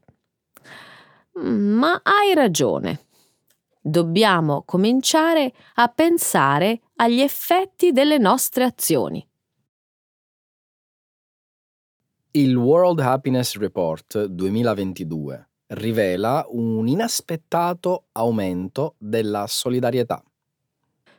Ma 1.34 2.00
hai 2.02 2.32
ragione. 2.32 3.08
Dobbiamo 3.78 4.62
cominciare 4.64 5.52
a 5.74 5.88
pensare 5.88 6.80
agli 6.96 7.20
effetti 7.20 7.92
delle 7.92 8.16
nostre 8.16 8.64
azioni. 8.64 9.29
Il 12.32 12.54
World 12.54 13.00
Happiness 13.00 13.56
Report 13.56 14.26
2022 14.26 15.48
rivela 15.66 16.46
un 16.50 16.86
inaspettato 16.86 18.04
aumento 18.12 18.94
della 18.98 19.48
solidarietà. 19.48 20.22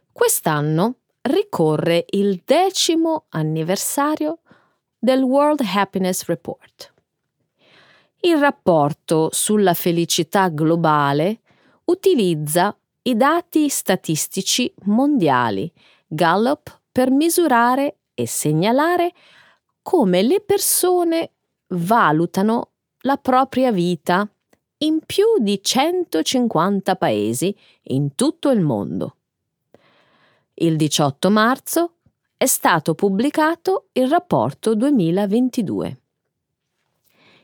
Quest'anno 0.10 1.00
ricorre 1.24 2.06
il 2.12 2.42
decimo 2.46 3.26
anniversario 3.28 4.40
del 4.98 5.22
World 5.22 5.60
Happiness 5.76 6.24
Report. 6.28 6.94
Il 8.22 8.38
rapporto 8.38 9.28
sulla 9.34 9.74
felicità 9.74 10.48
globale 10.48 11.42
utilizza 11.86 12.74
i 13.02 13.18
dati 13.18 13.68
statistici 13.68 14.74
mondiali 14.86 15.70
Gallup 16.08 16.84
per 16.90 17.12
misurare 17.12 17.98
e 18.14 18.26
segnalare 18.26 19.12
come 19.82 20.22
le 20.22 20.42
persone 20.42 21.32
valutano 21.70 22.72
la 23.02 23.18
propria 23.18 23.72
vita 23.72 24.30
in 24.80 25.00
più 25.06 25.26
di 25.40 25.60
150 25.62 26.96
paesi 26.96 27.56
in 27.84 28.16
tutto 28.16 28.50
il 28.50 28.62
mondo. 28.62 29.16
Il 30.56 30.76
18 30.76 31.30
marzo 31.30 31.96
è 32.38 32.46
stato 32.46 32.96
pubblicato 32.96 33.88
il 33.94 34.08
rapporto 34.08 34.76
2022. 34.76 36.00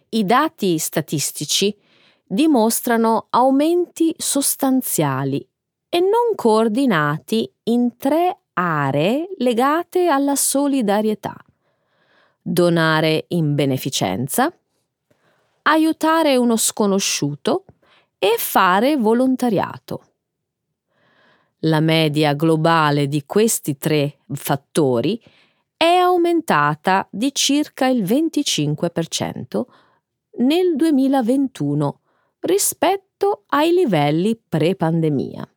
I 0.10 0.26
dati 0.26 0.78
statistici 0.78 1.76
dimostrano 2.24 3.28
aumenti 3.30 4.14
sostanziali 4.18 5.48
e 5.90 6.00
non 6.00 6.36
coordinati 6.36 7.50
in 7.64 7.96
tre 7.98 8.40
aree 8.54 9.30
legate 9.38 10.08
alla 10.08 10.36
solidarietà. 10.36 11.36
Donare 12.50 13.26
in 13.32 13.56
beneficenza, 13.56 14.50
aiutare 15.64 16.38
uno 16.38 16.56
sconosciuto 16.56 17.66
e 18.18 18.36
fare 18.38 18.96
volontariato. 18.96 20.14
La 21.62 21.82
media 21.82 22.36
globale 22.36 23.10
di 23.10 23.26
questi 23.26 23.78
tre 23.78 24.20
fattori 24.32 25.22
è 25.76 25.98
aumentata 25.98 27.06
di 27.12 27.36
circa 27.36 27.88
il 27.88 28.04
25% 28.04 29.66
nel 30.38 30.78
2021 30.78 32.00
rispetto 32.40 33.44
ai 33.48 33.74
livelli 33.74 34.40
pre-pandemia. 34.48 35.54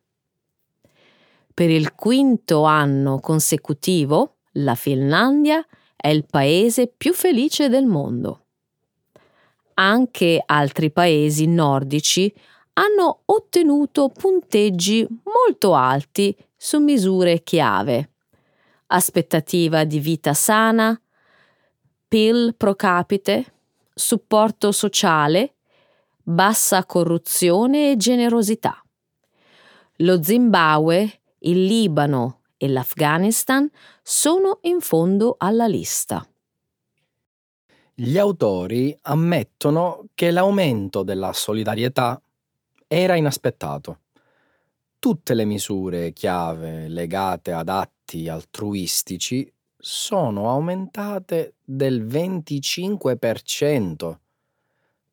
Per 1.53 1.69
il 1.69 1.95
quinto 1.95 2.63
anno 2.63 3.21
consecutivo, 3.21 4.39
la 4.55 4.75
Finlandia 4.75 5.65
è 6.01 6.07
il 6.07 6.25
paese 6.25 6.87
più 6.87 7.13
felice 7.13 7.69
del 7.69 7.85
mondo. 7.85 8.45
Anche 9.75 10.41
altri 10.43 10.91
paesi 10.91 11.45
nordici 11.45 12.33
hanno 12.73 13.21
ottenuto 13.25 14.09
punteggi 14.09 15.07
molto 15.23 15.75
alti 15.75 16.35
su 16.57 16.79
misure 16.79 17.43
chiave. 17.43 18.13
Aspettativa 18.87 19.83
di 19.83 19.99
vita 19.99 20.33
sana, 20.33 20.99
PIL 22.07 22.55
pro 22.57 22.73
capite, 22.73 23.53
supporto 23.93 24.71
sociale, 24.71 25.57
bassa 26.23 26.83
corruzione 26.85 27.91
e 27.91 27.97
generosità. 27.97 28.83
Lo 29.97 30.23
Zimbabwe, 30.23 31.21
il 31.39 31.63
Libano 31.63 32.40
e 32.63 32.67
l'Afghanistan 32.67 33.67
sono 34.03 34.59
in 34.61 34.81
fondo 34.81 35.33
alla 35.39 35.65
lista. 35.65 36.23
Gli 37.95 38.19
autori 38.19 38.95
ammettono 39.01 40.03
che 40.13 40.29
l'aumento 40.29 41.01
della 41.01 41.33
solidarietà 41.33 42.21
era 42.85 43.15
inaspettato. 43.15 44.01
Tutte 44.99 45.33
le 45.33 45.45
misure 45.45 46.13
chiave 46.13 46.87
legate 46.87 47.51
ad 47.51 47.67
atti 47.67 48.29
altruistici 48.29 49.51
sono 49.75 50.47
aumentate 50.47 51.55
del 51.63 52.05
25%. 52.05 54.17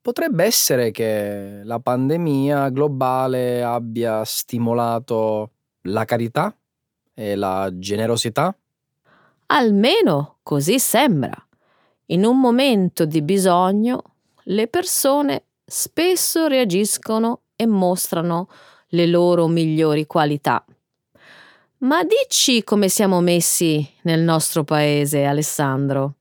Potrebbe 0.02 0.44
essere 0.44 0.90
che 0.90 1.62
la 1.64 1.80
pandemia 1.80 2.68
globale 2.68 3.62
abbia 3.62 4.22
stimolato 4.24 5.52
la 5.82 6.04
carità 6.04 6.57
e 7.18 7.34
la 7.34 7.68
generosità? 7.74 8.56
Almeno 9.46 10.36
così 10.44 10.78
sembra. 10.78 11.34
In 12.06 12.24
un 12.24 12.38
momento 12.38 13.04
di 13.06 13.22
bisogno, 13.22 14.02
le 14.44 14.68
persone 14.68 15.46
spesso 15.64 16.46
reagiscono 16.46 17.40
e 17.56 17.66
mostrano 17.66 18.48
le 18.90 19.06
loro 19.06 19.48
migliori 19.48 20.06
qualità. 20.06 20.64
Ma 21.78 22.04
dici 22.04 22.62
come 22.62 22.88
siamo 22.88 23.20
messi 23.20 23.84
nel 24.02 24.20
nostro 24.20 24.62
paese, 24.62 25.24
Alessandro? 25.24 26.14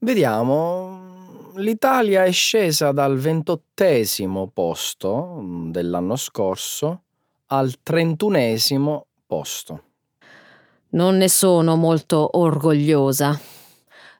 Vediamo, 0.00 1.52
l'Italia 1.56 2.24
è 2.24 2.30
scesa 2.30 2.92
dal 2.92 3.16
ventottesimo 3.16 4.50
posto 4.52 5.38
mm, 5.40 5.70
dell'anno 5.70 6.16
scorso 6.16 7.04
al 7.46 7.74
trentunesimo 7.82 9.06
posto. 9.26 9.84
Non 10.92 11.16
ne 11.16 11.28
sono 11.28 11.76
molto 11.76 12.38
orgogliosa. 12.38 13.38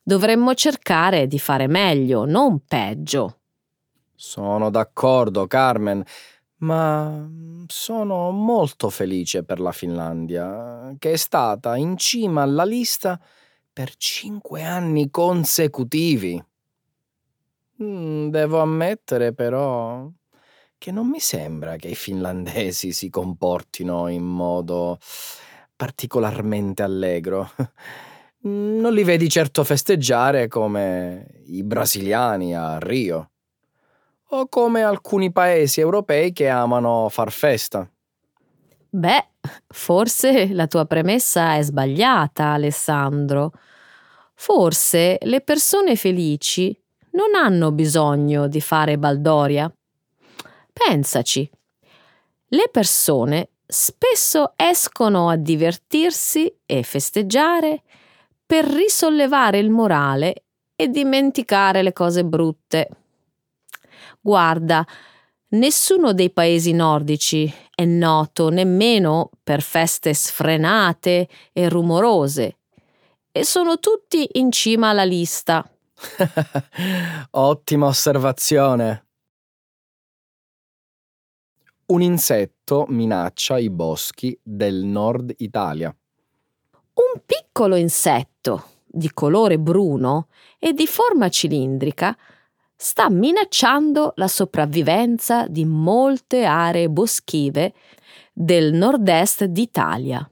Dovremmo 0.02 0.54
cercare 0.54 1.26
di 1.26 1.38
fare 1.38 1.66
meglio, 1.66 2.24
non 2.24 2.60
peggio. 2.66 3.40
Sono 4.14 4.70
d'accordo, 4.70 5.46
Carmen, 5.46 6.02
ma 6.58 7.28
sono 7.66 8.30
molto 8.30 8.88
felice 8.88 9.44
per 9.44 9.60
la 9.60 9.72
Finlandia, 9.72 10.94
che 10.98 11.12
è 11.12 11.16
stata 11.16 11.76
in 11.76 11.96
cima 11.96 12.42
alla 12.42 12.64
lista 12.64 13.20
per 13.72 13.94
cinque 13.96 14.62
anni 14.62 15.10
consecutivi. 15.10 16.42
Mm, 17.82 18.28
devo 18.28 18.60
ammettere 18.60 19.34
però 19.34 20.08
che 20.78 20.90
non 20.90 21.08
mi 21.08 21.20
sembra 21.20 21.76
che 21.76 21.88
i 21.88 21.94
finlandesi 21.94 22.92
si 22.92 23.08
comportino 23.08 24.08
in 24.08 24.24
modo 24.24 24.98
particolarmente 25.74 26.82
allegro. 26.82 27.50
Non 28.44 28.92
li 28.92 29.04
vedi 29.04 29.28
certo 29.28 29.62
festeggiare 29.62 30.48
come 30.48 31.42
i 31.46 31.62
brasiliani 31.62 32.56
a 32.56 32.78
Rio 32.78 33.30
o 34.30 34.48
come 34.48 34.82
alcuni 34.82 35.30
paesi 35.30 35.80
europei 35.80 36.32
che 36.32 36.48
amano 36.48 37.08
far 37.08 37.30
festa. 37.30 37.88
Beh, 38.88 39.26
forse 39.68 40.52
la 40.52 40.66
tua 40.66 40.84
premessa 40.86 41.56
è 41.56 41.62
sbagliata, 41.62 42.52
Alessandro. 42.52 43.52
Forse 44.34 45.18
le 45.22 45.40
persone 45.40 45.96
felici 45.96 46.76
non 47.12 47.34
hanno 47.34 47.72
bisogno 47.72 48.48
di 48.48 48.60
fare 48.60 48.98
baldoria. 48.98 49.72
Pensaci. 50.72 51.48
Le 52.48 52.68
persone 52.70 53.51
spesso 53.72 54.52
escono 54.54 55.30
a 55.30 55.36
divertirsi 55.36 56.54
e 56.66 56.82
festeggiare 56.82 57.82
per 58.44 58.66
risollevare 58.66 59.58
il 59.58 59.70
morale 59.70 60.44
e 60.76 60.88
dimenticare 60.88 61.82
le 61.82 61.94
cose 61.94 62.22
brutte. 62.22 62.88
Guarda, 64.20 64.86
nessuno 65.48 66.12
dei 66.12 66.30
paesi 66.30 66.72
nordici 66.72 67.52
è 67.74 67.86
noto 67.86 68.50
nemmeno 68.50 69.30
per 69.42 69.62
feste 69.62 70.12
sfrenate 70.12 71.28
e 71.52 71.68
rumorose, 71.70 72.58
e 73.32 73.44
sono 73.44 73.78
tutti 73.78 74.28
in 74.32 74.52
cima 74.52 74.90
alla 74.90 75.04
lista. 75.04 75.66
Ottima 77.30 77.86
osservazione. 77.86 79.11
Un 81.84 82.00
insetto 82.00 82.86
minaccia 82.88 83.58
i 83.58 83.68
boschi 83.68 84.38
del 84.40 84.84
nord 84.84 85.34
Italia. 85.38 85.94
Un 86.94 87.20
piccolo 87.26 87.74
insetto 87.74 88.66
di 88.86 89.10
colore 89.12 89.58
bruno 89.58 90.28
e 90.58 90.72
di 90.72 90.86
forma 90.86 91.28
cilindrica 91.28 92.16
sta 92.76 93.10
minacciando 93.10 94.12
la 94.16 94.28
sopravvivenza 94.28 95.46
di 95.48 95.64
molte 95.64 96.44
aree 96.44 96.88
boschive 96.88 97.74
del 98.32 98.72
nord-est 98.72 99.44
d'Italia. 99.44 100.26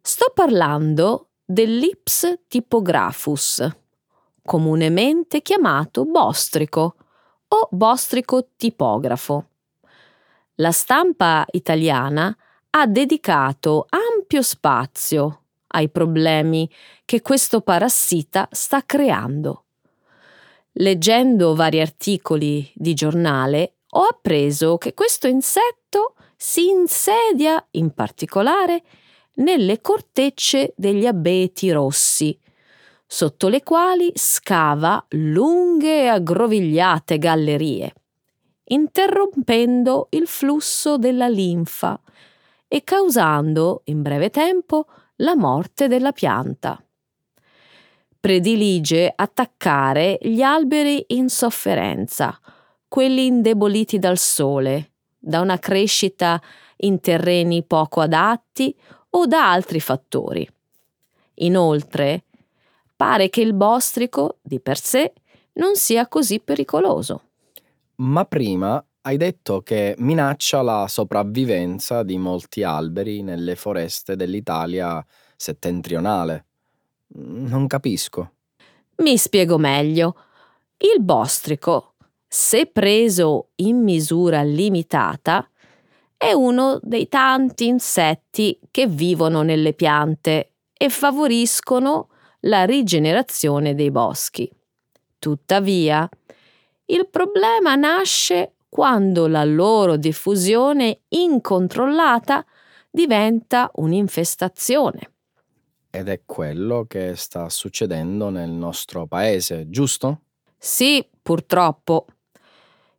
Sto 0.00 0.30
parlando 0.32 1.30
dell'Ips 1.44 2.42
typographus, 2.46 3.68
comunemente 4.42 5.42
chiamato 5.42 6.04
bostrico 6.04 6.94
o 7.48 7.68
bostrico 7.70 8.48
tipografo. 8.56 9.48
La 10.56 10.70
stampa 10.70 11.46
italiana 11.52 12.36
ha 12.70 12.86
dedicato 12.86 13.86
ampio 13.88 14.42
spazio 14.42 15.44
ai 15.68 15.88
problemi 15.88 16.70
che 17.06 17.22
questo 17.22 17.62
parassita 17.62 18.48
sta 18.50 18.84
creando. 18.84 19.64
Leggendo 20.72 21.54
vari 21.54 21.80
articoli 21.80 22.70
di 22.74 22.92
giornale 22.92 23.76
ho 23.94 24.02
appreso 24.02 24.76
che 24.76 24.92
questo 24.92 25.26
insetto 25.26 26.16
si 26.36 26.68
insedia 26.68 27.64
in 27.72 27.92
particolare 27.92 28.82
nelle 29.36 29.80
cortecce 29.80 30.74
degli 30.76 31.06
abeti 31.06 31.70
rossi, 31.70 32.38
sotto 33.06 33.48
le 33.48 33.62
quali 33.62 34.12
scava 34.14 35.02
lunghe 35.10 36.02
e 36.02 36.06
aggrovigliate 36.08 37.16
gallerie, 37.16 37.94
interrompendo 38.72 40.08
il 40.10 40.26
flusso 40.26 40.98
della 40.98 41.28
linfa 41.28 42.00
e 42.68 42.84
causando 42.84 43.82
in 43.84 44.02
breve 44.02 44.30
tempo 44.30 44.86
la 45.16 45.36
morte 45.36 45.88
della 45.88 46.12
pianta 46.12 46.82
predilige 48.22 49.12
attaccare 49.12 50.16
gli 50.22 50.42
alberi 50.42 51.04
in 51.08 51.28
sofferenza, 51.28 52.38
quelli 52.86 53.26
indeboliti 53.26 53.98
dal 53.98 54.16
sole, 54.16 54.92
da 55.18 55.40
una 55.40 55.58
crescita 55.58 56.40
in 56.76 57.00
terreni 57.00 57.64
poco 57.64 58.00
adatti 58.00 58.72
o 59.10 59.26
da 59.26 59.50
altri 59.50 59.80
fattori. 59.80 60.48
Inoltre, 61.34 62.22
pare 62.94 63.28
che 63.28 63.40
il 63.40 63.54
bostrico 63.54 64.36
di 64.40 64.60
per 64.60 64.78
sé 64.78 65.12
non 65.54 65.74
sia 65.74 66.06
così 66.06 66.38
pericoloso. 66.38 67.22
Ma 67.96 68.24
prima 68.24 68.84
hai 69.02 69.16
detto 69.16 69.62
che 69.62 69.94
minaccia 69.98 70.62
la 70.62 70.86
sopravvivenza 70.88 72.02
di 72.02 72.18
molti 72.18 72.62
alberi 72.62 73.22
nelle 73.22 73.56
foreste 73.56 74.16
dell'Italia 74.16 75.04
settentrionale. 75.36 76.46
Non 77.14 77.66
capisco. 77.66 78.34
Mi 78.96 79.16
spiego 79.16 79.58
meglio. 79.58 80.16
Il 80.78 81.02
bostrico, 81.02 81.94
se 82.26 82.66
preso 82.66 83.50
in 83.56 83.82
misura 83.82 84.42
limitata, 84.42 85.48
è 86.16 86.32
uno 86.32 86.78
dei 86.82 87.08
tanti 87.08 87.66
insetti 87.66 88.58
che 88.70 88.86
vivono 88.86 89.42
nelle 89.42 89.74
piante 89.74 90.52
e 90.72 90.88
favoriscono 90.88 92.08
la 92.40 92.64
rigenerazione 92.64 93.74
dei 93.74 93.90
boschi. 93.90 94.50
Tuttavia, 95.18 96.08
il 96.92 97.08
problema 97.08 97.74
nasce 97.74 98.54
quando 98.68 99.26
la 99.26 99.44
loro 99.44 99.96
diffusione 99.96 101.00
incontrollata 101.08 102.44
diventa 102.90 103.70
un'infestazione. 103.74 105.10
Ed 105.90 106.08
è 106.08 106.22
quello 106.24 106.84
che 106.86 107.16
sta 107.16 107.48
succedendo 107.48 108.30
nel 108.30 108.50
nostro 108.50 109.06
paese, 109.06 109.68
giusto? 109.68 110.22
Sì, 110.56 111.06
purtroppo. 111.20 112.06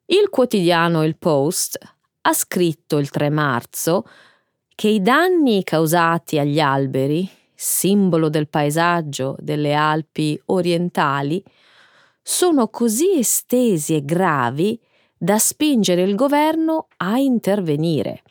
Il 0.05 0.29
quotidiano 0.29 1.03
Il 1.03 1.17
Post 1.17 1.77
ha 2.21 2.33
scritto 2.33 2.97
il 2.97 3.09
3 3.09 3.29
marzo 3.29 4.05
che 4.75 4.87
i 4.87 5.01
danni 5.01 5.63
causati 5.63 6.39
agli 6.39 6.59
alberi, 6.59 7.27
simbolo 7.53 8.29
del 8.29 8.47
paesaggio 8.47 9.35
delle 9.39 9.73
Alpi 9.73 10.39
orientali, 10.45 11.43
sono 12.23 12.69
così 12.69 13.19
estesi 13.19 13.95
e 13.95 14.05
gravi 14.05 14.79
da 15.15 15.37
spingere 15.37 16.01
il 16.03 16.15
governo 16.15 16.87
a 16.97 17.17
intervenire. 17.17 18.23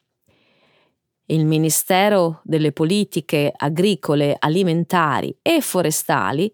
Il 1.26 1.44
Ministero 1.44 2.40
delle 2.42 2.72
Politiche 2.72 3.52
Agricole, 3.54 4.34
Alimentari 4.38 5.36
e 5.40 5.60
Forestali 5.60 6.52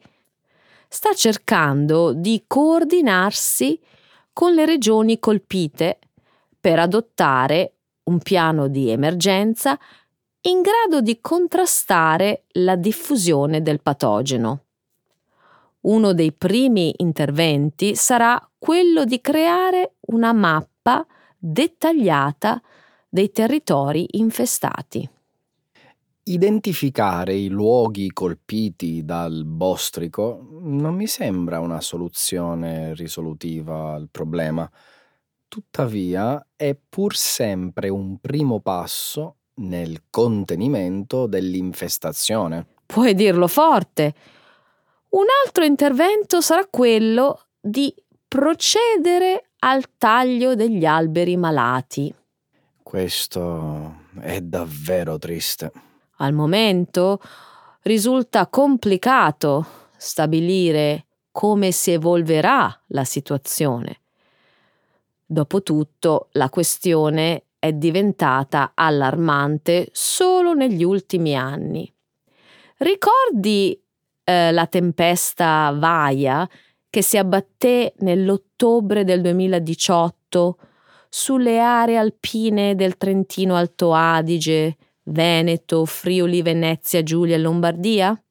sta 0.88 1.14
cercando 1.14 2.12
di 2.12 2.44
coordinarsi 2.46 3.80
con 4.32 4.54
le 4.54 4.66
regioni 4.66 5.18
colpite 5.18 5.98
per 6.60 6.78
adottare 6.78 7.74
un 8.04 8.18
piano 8.18 8.68
di 8.68 8.90
emergenza 8.90 9.78
in 10.42 10.60
grado 10.62 11.00
di 11.00 11.20
contrastare 11.20 12.44
la 12.52 12.76
diffusione 12.76 13.62
del 13.62 13.80
patogeno. 13.80 14.67
Uno 15.80 16.12
dei 16.12 16.32
primi 16.32 16.92
interventi 16.96 17.94
sarà 17.94 18.38
quello 18.58 19.04
di 19.04 19.20
creare 19.20 19.94
una 20.08 20.32
mappa 20.32 21.06
dettagliata 21.36 22.60
dei 23.08 23.30
territori 23.30 24.06
infestati. 24.12 25.08
Identificare 26.24 27.34
i 27.34 27.48
luoghi 27.48 28.10
colpiti 28.12 29.04
dal 29.04 29.44
bostrico 29.46 30.46
non 30.60 30.94
mi 30.94 31.06
sembra 31.06 31.60
una 31.60 31.80
soluzione 31.80 32.92
risolutiva 32.94 33.94
al 33.94 34.08
problema. 34.10 34.70
Tuttavia 35.46 36.44
è 36.54 36.76
pur 36.76 37.16
sempre 37.16 37.88
un 37.88 38.18
primo 38.18 38.60
passo 38.60 39.36
nel 39.54 40.02
contenimento 40.10 41.26
dell'infestazione. 41.26 42.66
Puoi 42.84 43.14
dirlo 43.14 43.48
forte. 43.48 44.14
Un 45.10 45.24
altro 45.44 45.64
intervento 45.64 46.40
sarà 46.40 46.66
quello 46.66 47.46
di 47.58 47.94
procedere 48.26 49.50
al 49.60 49.84
taglio 49.96 50.54
degli 50.54 50.84
alberi 50.84 51.36
malati. 51.36 52.14
Questo 52.82 54.04
è 54.20 54.40
davvero 54.40 55.18
triste. 55.18 55.72
Al 56.16 56.32
momento 56.32 57.20
risulta 57.82 58.48
complicato 58.48 59.66
stabilire 59.96 61.06
come 61.30 61.72
si 61.72 61.92
evolverà 61.92 62.82
la 62.88 63.04
situazione. 63.04 64.00
Dopotutto 65.24 66.28
la 66.32 66.50
questione 66.50 67.44
è 67.58 67.72
diventata 67.72 68.72
allarmante 68.74 69.88
solo 69.92 70.52
negli 70.54 70.82
ultimi 70.82 71.36
anni. 71.36 71.92
Ricordi 72.78 73.80
eh, 74.28 74.52
la 74.52 74.66
tempesta 74.66 75.74
Vaia 75.74 76.46
che 76.90 77.00
si 77.00 77.16
abbatté 77.16 77.94
nell'ottobre 78.00 79.02
del 79.02 79.22
2018 79.22 80.58
sulle 81.08 81.58
aree 81.58 81.96
alpine 81.96 82.74
del 82.74 82.98
Trentino 82.98 83.56
Alto 83.56 83.94
Adige, 83.94 84.76
Veneto, 85.04 85.86
Friuli, 85.86 86.42
Venezia, 86.42 87.02
Giulia 87.02 87.36
e 87.36 87.38
Lombardia? 87.38 88.22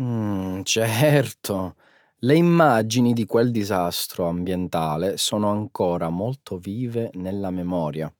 Mm, 0.00 0.62
certo. 0.62 1.74
Le 2.20 2.36
immagini 2.36 3.12
di 3.12 3.26
quel 3.26 3.50
disastro 3.50 4.28
ambientale 4.28 5.16
sono 5.16 5.50
ancora 5.50 6.10
molto 6.10 6.58
vive 6.58 7.10
nella 7.14 7.50
memoria. 7.50 8.12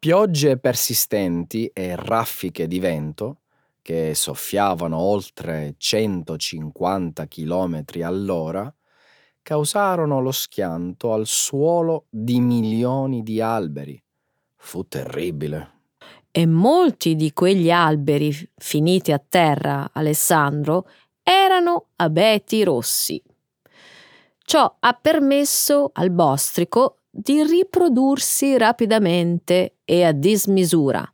Piogge 0.00 0.58
persistenti 0.58 1.70
e 1.72 1.94
raffiche 1.94 2.66
di 2.66 2.80
vento, 2.80 3.38
che 3.84 4.14
soffiavano 4.14 4.96
oltre 4.96 5.74
150 5.76 7.28
km 7.28 7.84
all'ora, 8.00 8.74
causarono 9.42 10.22
lo 10.22 10.32
schianto 10.32 11.12
al 11.12 11.26
suolo 11.26 12.06
di 12.08 12.40
milioni 12.40 13.22
di 13.22 13.42
alberi. 13.42 14.02
Fu 14.56 14.88
terribile. 14.88 15.72
E 16.30 16.46
molti 16.46 17.14
di 17.14 17.34
quegli 17.34 17.70
alberi 17.70 18.32
finiti 18.56 19.12
a 19.12 19.18
terra, 19.18 19.90
Alessandro, 19.92 20.88
erano 21.22 21.88
abeti 21.96 22.64
rossi. 22.64 23.22
Ciò 24.42 24.76
ha 24.80 24.92
permesso 24.94 25.90
al 25.92 26.10
bostrico 26.10 27.00
di 27.10 27.42
riprodursi 27.42 28.56
rapidamente 28.56 29.76
e 29.84 30.04
a 30.04 30.12
dismisura, 30.12 31.06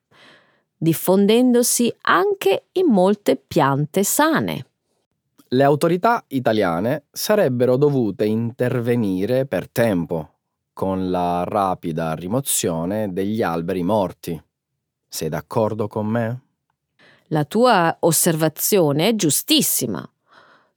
diffondendosi 0.83 1.95
anche 2.03 2.69
in 2.73 2.87
molte 2.87 3.37
piante 3.37 4.03
sane. 4.03 4.67
Le 5.49 5.63
autorità 5.63 6.25
italiane 6.29 7.05
sarebbero 7.11 7.77
dovute 7.77 8.25
intervenire 8.25 9.45
per 9.45 9.69
tempo 9.69 10.37
con 10.73 11.11
la 11.11 11.45
rapida 11.45 12.15
rimozione 12.15 13.13
degli 13.13 13.43
alberi 13.43 13.83
morti. 13.83 14.43
Sei 15.07 15.29
d'accordo 15.29 15.87
con 15.87 16.07
me? 16.07 16.41
La 17.27 17.45
tua 17.45 17.95
osservazione 18.01 19.09
è 19.09 19.15
giustissima. 19.15 20.09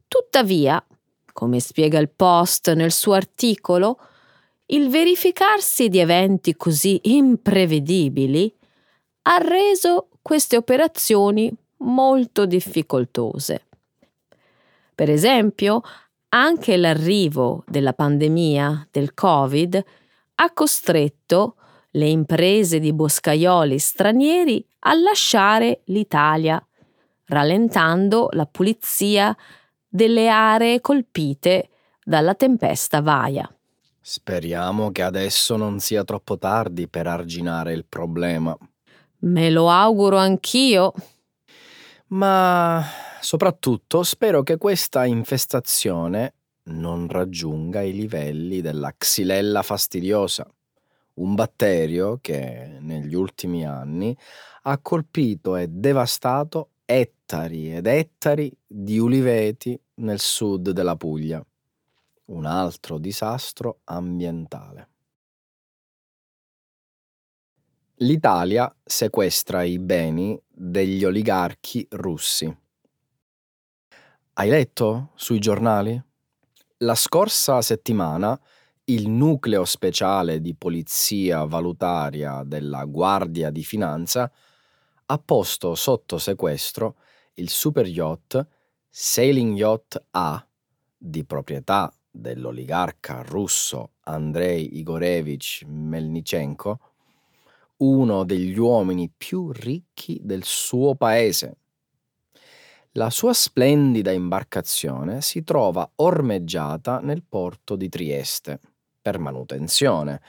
Tuttavia, 0.05 0.83
come 1.31 1.61
spiega 1.61 1.97
il 1.99 2.09
Post 2.09 2.73
nel 2.73 2.91
suo 2.91 3.13
articolo, 3.13 3.97
il 4.65 4.89
verificarsi 4.89 5.87
di 5.87 5.99
eventi 5.99 6.57
così 6.57 6.99
imprevedibili 7.03 8.53
ha 9.23 9.37
reso 9.37 10.09
queste 10.21 10.57
operazioni 10.57 11.51
molto 11.77 12.45
difficoltose. 12.45 13.65
Per 14.95 15.09
esempio, 15.09 15.81
anche 16.29 16.77
l'arrivo 16.77 17.63
della 17.67 17.93
pandemia 17.93 18.87
del 18.91 19.13
Covid 19.13 19.83
ha 20.35 20.51
costretto 20.51 21.55
le 21.91 22.07
imprese 22.07 22.79
di 22.79 22.91
boscaioli 22.91 23.77
stranieri 23.77 24.65
a 24.79 24.93
lasciare 24.95 25.81
l'Italia, 25.85 26.65
rallentando 27.25 28.29
la 28.31 28.45
pulizia 28.45 29.35
delle 29.87 30.27
aree 30.27 30.81
colpite 30.81 31.69
dalla 32.03 32.33
tempesta 32.33 33.01
Vaia. 33.01 33.47
Speriamo 34.01 34.91
che 34.91 35.03
adesso 35.03 35.55
non 35.55 35.79
sia 35.79 36.03
troppo 36.03 36.37
tardi 36.37 36.87
per 36.87 37.07
arginare 37.07 37.73
il 37.73 37.85
problema. 37.85 38.57
Me 39.23 39.49
lo 39.49 39.69
auguro 39.69 40.17
anch'io. 40.17 40.93
Ma 42.07 42.83
soprattutto 43.21 44.03
spero 44.03 44.43
che 44.43 44.57
questa 44.57 45.05
infestazione 45.05 46.33
non 46.65 47.07
raggiunga 47.07 47.81
i 47.81 47.93
livelli 47.93 48.59
della 48.59 48.93
xylella 48.95 49.61
fastidiosa, 49.61 50.45
un 51.15 51.35
batterio 51.35 52.19
che 52.21 52.77
negli 52.79 53.15
ultimi 53.15 53.65
anni 53.65 54.15
ha 54.63 54.77
colpito 54.79 55.55
e 55.55 55.67
devastato 55.69 56.71
ettari 56.85 57.73
ed 57.75 57.87
ettari 57.87 58.51
di 58.67 58.99
uliveti 58.99 59.79
nel 59.95 60.19
sud 60.19 60.71
della 60.71 60.97
Puglia. 60.97 61.41
Un 62.25 62.45
altro 62.45 62.97
disastro 62.97 63.79
ambientale. 63.85 64.92
L'Italia 68.03 68.69
sequestra 68.83 69.63
i 69.63 69.79
beni 69.79 70.37
degli 70.45 71.05
oligarchi 71.05 71.87
russi. 71.91 72.53
Hai 74.33 74.49
letto 74.49 75.11
sui 75.15 75.39
giornali? 75.39 76.03
La 76.79 76.95
scorsa 76.95 77.61
settimana 77.61 78.37
il 78.85 79.07
nucleo 79.07 79.63
speciale 79.63 80.41
di 80.41 80.53
polizia 80.53 81.45
valutaria 81.45 82.43
della 82.43 82.83
Guardia 82.83 83.49
di 83.51 83.63
Finanza 83.63 84.29
ha 85.05 85.17
posto 85.17 85.73
sotto 85.73 86.17
sequestro 86.17 86.97
il 87.35 87.47
super 87.47 87.87
yacht 87.87 88.45
Sailing 88.89 89.55
Yacht 89.55 90.07
A 90.11 90.45
di 90.97 91.23
proprietà 91.23 91.89
dell'oligarca 92.11 93.21
russo 93.21 93.93
Andrei 94.01 94.77
Igorevich 94.77 95.63
Melnichenko, 95.65 96.92
uno 97.77 98.23
degli 98.23 98.57
uomini 98.57 99.11
più 99.15 99.51
ricchi 99.51 100.19
del 100.21 100.43
suo 100.43 100.95
paese. 100.95 101.57
La 102.93 103.09
sua 103.09 103.33
splendida 103.33 104.11
imbarcazione 104.11 105.21
si 105.21 105.43
trova 105.43 105.89
ormeggiata 105.95 106.99
nel 106.99 107.23
porto 107.27 107.75
di 107.75 107.89
Trieste 107.89 108.59
per 109.01 109.17
manutenzione 109.17 110.21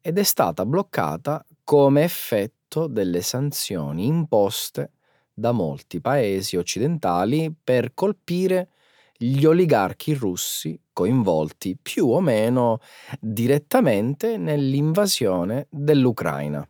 ed 0.00 0.18
è 0.18 0.22
stata 0.22 0.64
bloccata 0.64 1.44
come 1.64 2.02
effetto 2.04 2.86
delle 2.86 3.20
sanzioni 3.20 4.06
imposte 4.06 4.92
da 5.34 5.52
molti 5.52 6.00
paesi 6.00 6.56
occidentali 6.56 7.54
per 7.62 7.92
colpire 7.94 8.70
gli 9.16 9.44
oligarchi 9.44 10.14
russi 10.14 10.80
coinvolti 10.92 11.76
più 11.80 12.08
o 12.08 12.20
meno 12.20 12.78
direttamente 13.20 14.36
nell'invasione 14.36 15.66
dell'Ucraina. 15.70 16.66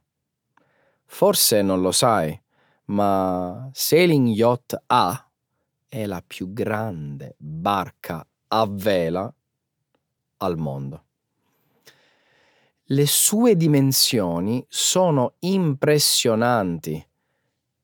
Forse 1.10 1.62
non 1.62 1.80
lo 1.80 1.90
sai, 1.90 2.38
ma 2.86 3.68
Sailing 3.72 4.28
Yacht 4.28 4.82
A 4.86 5.28
è 5.88 6.06
la 6.06 6.22
più 6.24 6.52
grande 6.52 7.34
barca 7.38 8.24
a 8.48 8.66
vela 8.70 9.34
al 10.36 10.56
mondo. 10.58 11.04
Le 12.84 13.06
sue 13.06 13.56
dimensioni 13.56 14.64
sono 14.68 15.34
impressionanti, 15.40 17.04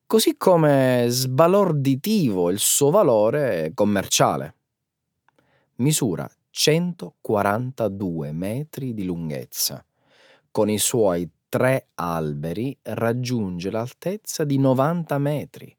così 0.07 0.37
come 0.37 1.07
sbalorditivo 1.09 2.51
il 2.51 2.59
suo 2.59 2.91
valore 2.91 3.73
commerciale. 3.75 4.55
Misura 5.77 6.31
142 6.51 8.33
metri 8.33 8.95
di 8.95 9.05
lunghezza. 9.05 9.85
Con 10.51 10.71
i 10.71 10.79
suoi 10.79 11.29
tre 11.55 11.91
alberi 11.95 12.77
raggiunge 12.83 13.71
l'altezza 13.71 14.43
di 14.43 14.59
90 14.59 15.19
metri 15.19 15.73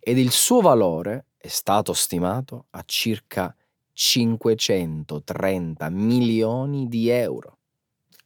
ed 0.00 0.18
il 0.18 0.32
suo 0.32 0.60
valore 0.60 1.26
è 1.36 1.46
stato 1.46 1.92
stimato 1.92 2.64
a 2.70 2.82
circa 2.84 3.54
530 3.92 5.88
milioni 5.90 6.88
di 6.88 7.08
euro. 7.08 7.58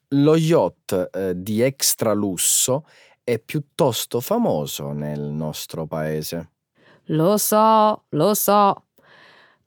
Lo 0.08 0.36
yacht 0.36 1.10
eh, 1.12 1.34
di 1.36 1.60
extra 1.60 2.14
lusso 2.14 2.86
è 3.22 3.38
piuttosto 3.40 4.20
famoso 4.20 4.92
nel 4.92 5.20
nostro 5.20 5.84
paese. 5.84 6.52
Lo 7.08 7.36
so, 7.36 8.04
lo 8.08 8.32
so. 8.32 8.84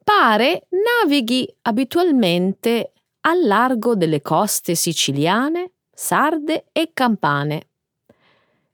Pare 0.04 0.65
navighi 0.70 1.48
abitualmente 1.62 2.94
al 3.22 3.46
largo 3.46 3.94
delle 3.94 4.24
coste 4.24 4.74
siciliane, 4.74 5.74
sarde 6.02 6.68
e 6.72 6.92
campane. 6.94 7.68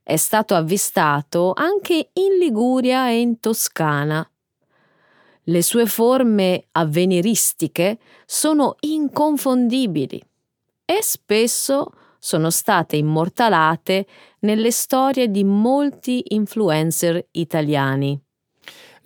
È 0.04 0.16
stato 0.16 0.54
avvistato 0.54 1.54
anche 1.56 2.12
in 2.14 2.38
Liguria 2.38 3.10
e 3.10 3.20
in 3.20 3.40
Toscana. 3.40 4.30
Le 5.48 5.62
sue 5.64 5.88
forme 5.88 6.68
avveniristiche 6.72 7.98
sono 8.28 8.76
inconfondibili 8.82 10.24
e 10.86 11.02
spesso 11.02 11.94
sono 12.20 12.52
state 12.52 12.96
immortalate 12.96 14.06
nelle 14.42 14.70
storie 14.70 15.28
di 15.32 15.44
molti 15.44 16.24
influencer 16.28 17.26
italiani. 17.32 18.25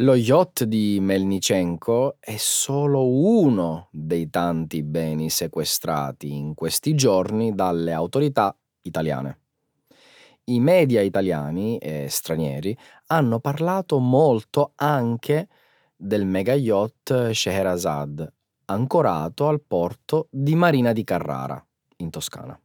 Lo 0.01 0.15
yacht 0.15 0.63
di 0.63 0.97
Melnichenko 1.01 2.15
è 2.21 2.37
solo 2.37 3.05
uno 3.05 3.89
dei 3.91 4.29
tanti 4.29 4.81
beni 4.81 5.29
sequestrati 5.29 6.33
in 6.33 6.53
questi 6.53 6.95
giorni 6.95 7.53
dalle 7.53 7.91
autorità 7.91 8.57
italiane. 8.83 9.39
I 10.45 10.61
media 10.61 11.01
italiani 11.01 11.77
e 11.79 12.07
stranieri 12.07 12.77
hanno 13.07 13.41
parlato 13.41 13.99
molto 13.99 14.71
anche 14.75 15.49
del 15.97 16.25
mega 16.25 16.53
yacht 16.53 17.31
Scheherazade, 17.31 18.33
ancorato 18.67 19.49
al 19.49 19.61
porto 19.61 20.29
di 20.31 20.55
Marina 20.55 20.93
di 20.93 21.03
Carrara, 21.03 21.61
in 21.97 22.09
Toscana. 22.09 22.57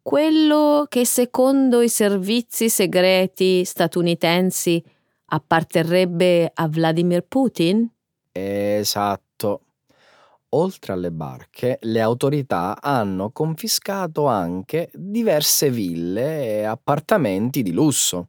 Quello 0.00 0.86
che 0.88 1.04
secondo 1.04 1.82
i 1.82 1.90
servizi 1.90 2.70
segreti 2.70 3.62
statunitensi 3.62 4.82
apparterrebbe 5.26 6.50
a 6.52 6.68
Vladimir 6.68 7.22
Putin? 7.22 7.90
Esatto. 8.32 9.60
Oltre 10.50 10.92
alle 10.92 11.10
barche, 11.10 11.78
le 11.82 12.00
autorità 12.00 12.80
hanno 12.80 13.30
confiscato 13.30 14.26
anche 14.26 14.90
diverse 14.94 15.70
ville 15.70 16.58
e 16.60 16.64
appartamenti 16.64 17.62
di 17.62 17.72
lusso. 17.72 18.28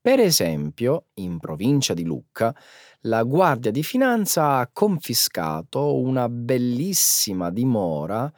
Per 0.00 0.20
esempio, 0.20 1.06
in 1.14 1.38
provincia 1.38 1.94
di 1.94 2.04
Lucca, 2.04 2.54
la 3.02 3.22
Guardia 3.22 3.70
di 3.70 3.82
Finanza 3.82 4.58
ha 4.58 4.68
confiscato 4.72 5.96
una 5.96 6.28
bellissima 6.28 7.50
dimora 7.50 8.32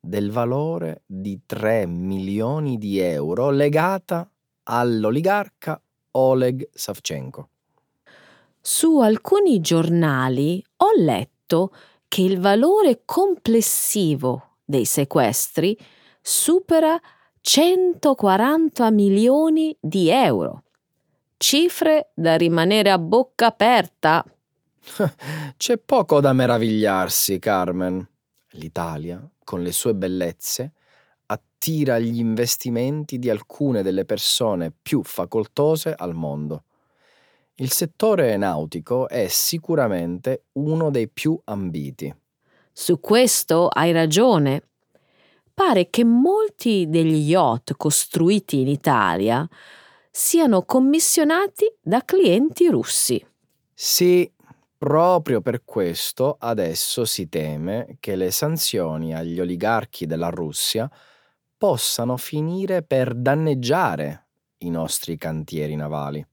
del 0.00 0.30
valore 0.30 1.02
di 1.06 1.40
3 1.44 1.86
milioni 1.86 2.78
di 2.78 2.98
euro 2.98 3.50
legata 3.50 4.30
all'oligarca 4.64 5.80
Oleg 6.12 6.68
Savchenko. 6.72 7.48
Su 8.60 8.98
alcuni 9.00 9.60
giornali 9.60 10.64
ho 10.76 10.90
letto 10.96 11.74
che 12.08 12.22
il 12.22 12.40
valore 12.40 13.02
complessivo 13.04 14.56
dei 14.64 14.84
sequestri 14.84 15.76
supera 16.20 17.00
140 17.40 18.90
milioni 18.90 19.76
di 19.80 20.10
euro. 20.10 20.64
Cifre 21.36 22.10
da 22.14 22.36
rimanere 22.36 22.90
a 22.90 22.98
bocca 22.98 23.46
aperta. 23.46 24.24
C'è 25.56 25.78
poco 25.78 26.20
da 26.20 26.32
meravigliarsi, 26.32 27.38
Carmen. 27.38 28.06
L'Italia, 28.52 29.26
con 29.44 29.62
le 29.62 29.72
sue 29.72 29.94
bellezze, 29.94 30.72
attira 31.30 31.98
gli 31.98 32.18
investimenti 32.18 33.18
di 33.18 33.28
alcune 33.30 33.82
delle 33.82 34.04
persone 34.04 34.72
più 34.80 35.02
facoltose 35.02 35.94
al 35.96 36.14
mondo. 36.14 36.64
Il 37.56 37.70
settore 37.70 38.36
nautico 38.36 39.08
è 39.08 39.26
sicuramente 39.28 40.44
uno 40.52 40.90
dei 40.90 41.08
più 41.08 41.38
ambiti. 41.44 42.14
Su 42.72 43.00
questo 43.00 43.66
hai 43.66 43.90
ragione. 43.90 44.62
Pare 45.52 45.90
che 45.90 46.04
molti 46.04 46.86
degli 46.88 47.28
yacht 47.28 47.74
costruiti 47.76 48.60
in 48.60 48.68
Italia 48.68 49.46
siano 50.08 50.62
commissionati 50.62 51.72
da 51.80 52.04
clienti 52.04 52.68
russi. 52.68 53.24
Sì, 53.74 54.30
proprio 54.78 55.40
per 55.40 55.64
questo 55.64 56.36
adesso 56.38 57.04
si 57.04 57.28
teme 57.28 57.96
che 57.98 58.14
le 58.14 58.30
sanzioni 58.30 59.12
agli 59.12 59.40
oligarchi 59.40 60.06
della 60.06 60.28
Russia 60.28 60.88
possano 61.58 62.16
finire 62.16 62.82
per 62.82 63.14
danneggiare 63.14 64.26
i 64.58 64.70
nostri 64.70 65.18
cantieri 65.18 65.74
navali. 65.74 66.24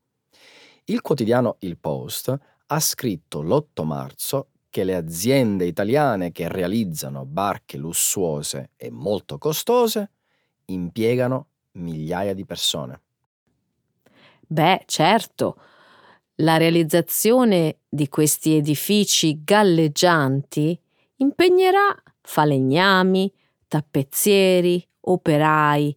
Il 0.85 1.01
quotidiano 1.01 1.57
Il 1.59 1.77
Post 1.77 2.37
ha 2.67 2.79
scritto 2.79 3.41
l'8 3.41 3.83
marzo 3.83 4.47
che 4.69 4.83
le 4.83 4.95
aziende 4.95 5.65
italiane 5.65 6.31
che 6.31 6.47
realizzano 6.47 7.25
barche 7.25 7.77
lussuose 7.77 8.71
e 8.75 8.91
molto 8.91 9.37
costose 9.37 10.11
impiegano 10.65 11.47
migliaia 11.73 12.33
di 12.33 12.45
persone. 12.45 13.01
Beh, 14.47 14.83
certo, 14.85 15.57
la 16.39 16.57
realizzazione 16.57 17.79
di 17.87 18.07
questi 18.09 18.55
edifici 18.55 19.41
galleggianti 19.43 20.79
impegnerà 21.17 21.95
falegnami, 22.21 23.31
tappezzieri, 23.67 24.85
operai, 25.05 25.95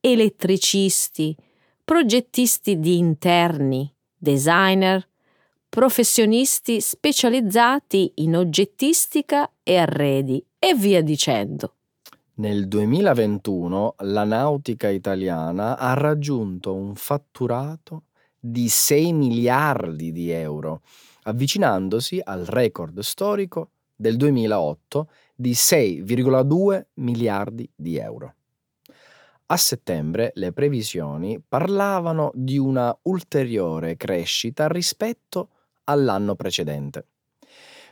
elettricisti, 0.00 1.36
progettisti 1.84 2.78
di 2.78 2.98
interni, 2.98 3.92
designer, 4.16 5.06
professionisti 5.68 6.80
specializzati 6.80 8.12
in 8.16 8.36
oggettistica 8.36 9.50
e 9.62 9.76
arredi 9.76 10.44
e 10.58 10.74
via 10.74 11.02
dicendo. 11.02 11.74
Nel 12.38 12.68
2021 12.68 13.94
la 13.98 14.24
nautica 14.24 14.88
italiana 14.88 15.78
ha 15.78 15.94
raggiunto 15.94 16.74
un 16.74 16.94
fatturato 16.94 18.04
di 18.38 18.68
6 18.68 19.12
miliardi 19.12 20.12
di 20.12 20.30
euro, 20.30 20.82
avvicinandosi 21.22 22.20
al 22.22 22.44
record 22.44 22.98
storico 23.00 23.70
del 23.94 24.16
2008 24.16 25.08
di 25.34 25.52
6,2 25.52 26.84
miliardi 26.94 27.68
di 27.74 27.96
euro. 27.96 28.35
A 29.48 29.56
settembre 29.56 30.32
le 30.34 30.52
previsioni 30.52 31.40
parlavano 31.40 32.32
di 32.34 32.58
una 32.58 32.96
ulteriore 33.02 33.96
crescita 33.96 34.66
rispetto 34.66 35.50
all'anno 35.84 36.34
precedente. 36.34 37.06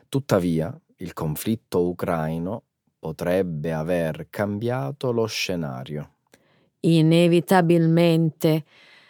Tuttavia, 0.08 0.76
il 0.96 1.12
conflitto 1.12 1.86
ucraino 1.86 2.62
potrebbe 2.98 3.72
aver 3.72 4.26
cambiato 4.30 5.12
lo 5.12 5.26
scenario. 5.26 6.14
Inevitabilmente 6.80 8.64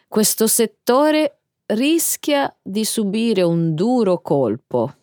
questo 0.06 0.46
settore 0.46 1.38
rischia 1.66 2.54
di 2.60 2.84
subire 2.84 3.40
un 3.40 3.74
duro 3.74 4.20
colpo 4.20 4.94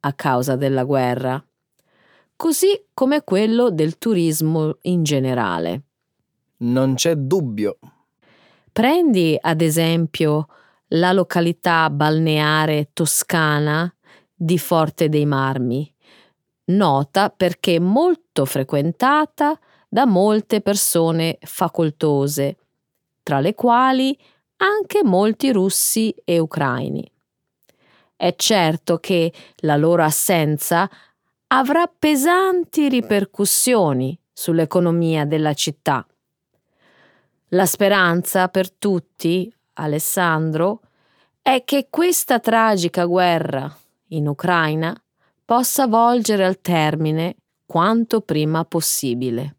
a 0.00 0.12
causa 0.12 0.54
della 0.54 0.84
guerra, 0.84 1.42
così 2.36 2.84
come 2.92 3.24
quello 3.24 3.70
del 3.70 3.96
turismo 3.96 4.76
in 4.82 5.02
generale. 5.02 5.82
Non 6.62 6.94
c'è 6.94 7.14
dubbio. 7.14 7.78
Prendi 8.70 9.34
ad 9.40 9.62
esempio 9.62 10.48
la 10.88 11.12
località 11.12 11.88
balneare 11.88 12.90
toscana 12.92 13.90
di 14.34 14.58
Forte 14.58 15.08
dei 15.08 15.24
Marmi, 15.24 15.90
nota 16.66 17.30
perché 17.30 17.80
molto 17.80 18.44
frequentata 18.44 19.58
da 19.88 20.04
molte 20.04 20.60
persone 20.60 21.38
facoltose, 21.40 22.56
tra 23.22 23.40
le 23.40 23.54
quali 23.54 24.16
anche 24.56 25.02
molti 25.02 25.52
russi 25.52 26.14
e 26.24 26.38
ucraini. 26.38 27.10
È 28.14 28.34
certo 28.36 28.98
che 28.98 29.32
la 29.60 29.76
loro 29.76 30.02
assenza 30.02 30.88
avrà 31.46 31.86
pesanti 31.86 32.90
ripercussioni 32.90 34.18
sull'economia 34.30 35.24
della 35.24 35.54
città 35.54 36.04
La 37.52 37.66
speranza 37.66 38.48
per 38.48 38.70
tutti, 38.70 39.52
Alessandro, 39.74 40.80
è 41.42 41.64
che 41.64 41.88
questa 41.90 42.38
tragica 42.38 43.04
guerra 43.06 43.74
in 44.08 44.28
Ucraina 44.28 44.94
possa 45.44 45.86
volgere 45.88 46.44
al 46.44 46.60
termine 46.60 47.36
quanto 47.66 48.20
prima 48.20 48.64
possibile. 48.64 49.56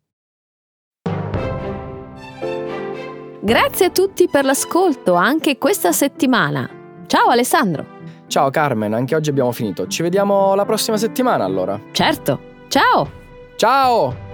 Grazie 3.41 3.85
a 3.87 3.89
tutti 3.89 4.29
per 4.29 4.45
l'ascolto 4.45 5.15
anche 5.15 5.57
questa 5.57 5.91
settimana. 5.91 6.69
Ciao 7.07 7.27
Alessandro. 7.27 7.99
Ciao 8.27 8.49
Carmen, 8.51 8.93
anche 8.93 9.15
oggi 9.15 9.31
abbiamo 9.31 9.51
finito. 9.51 9.87
Ci 9.87 10.01
vediamo 10.01 10.55
la 10.55 10.63
prossima 10.63 10.95
settimana 10.95 11.43
allora. 11.43 11.77
Certo. 11.91 12.39
Ciao. 12.69 13.19
Ciao! 13.57 14.30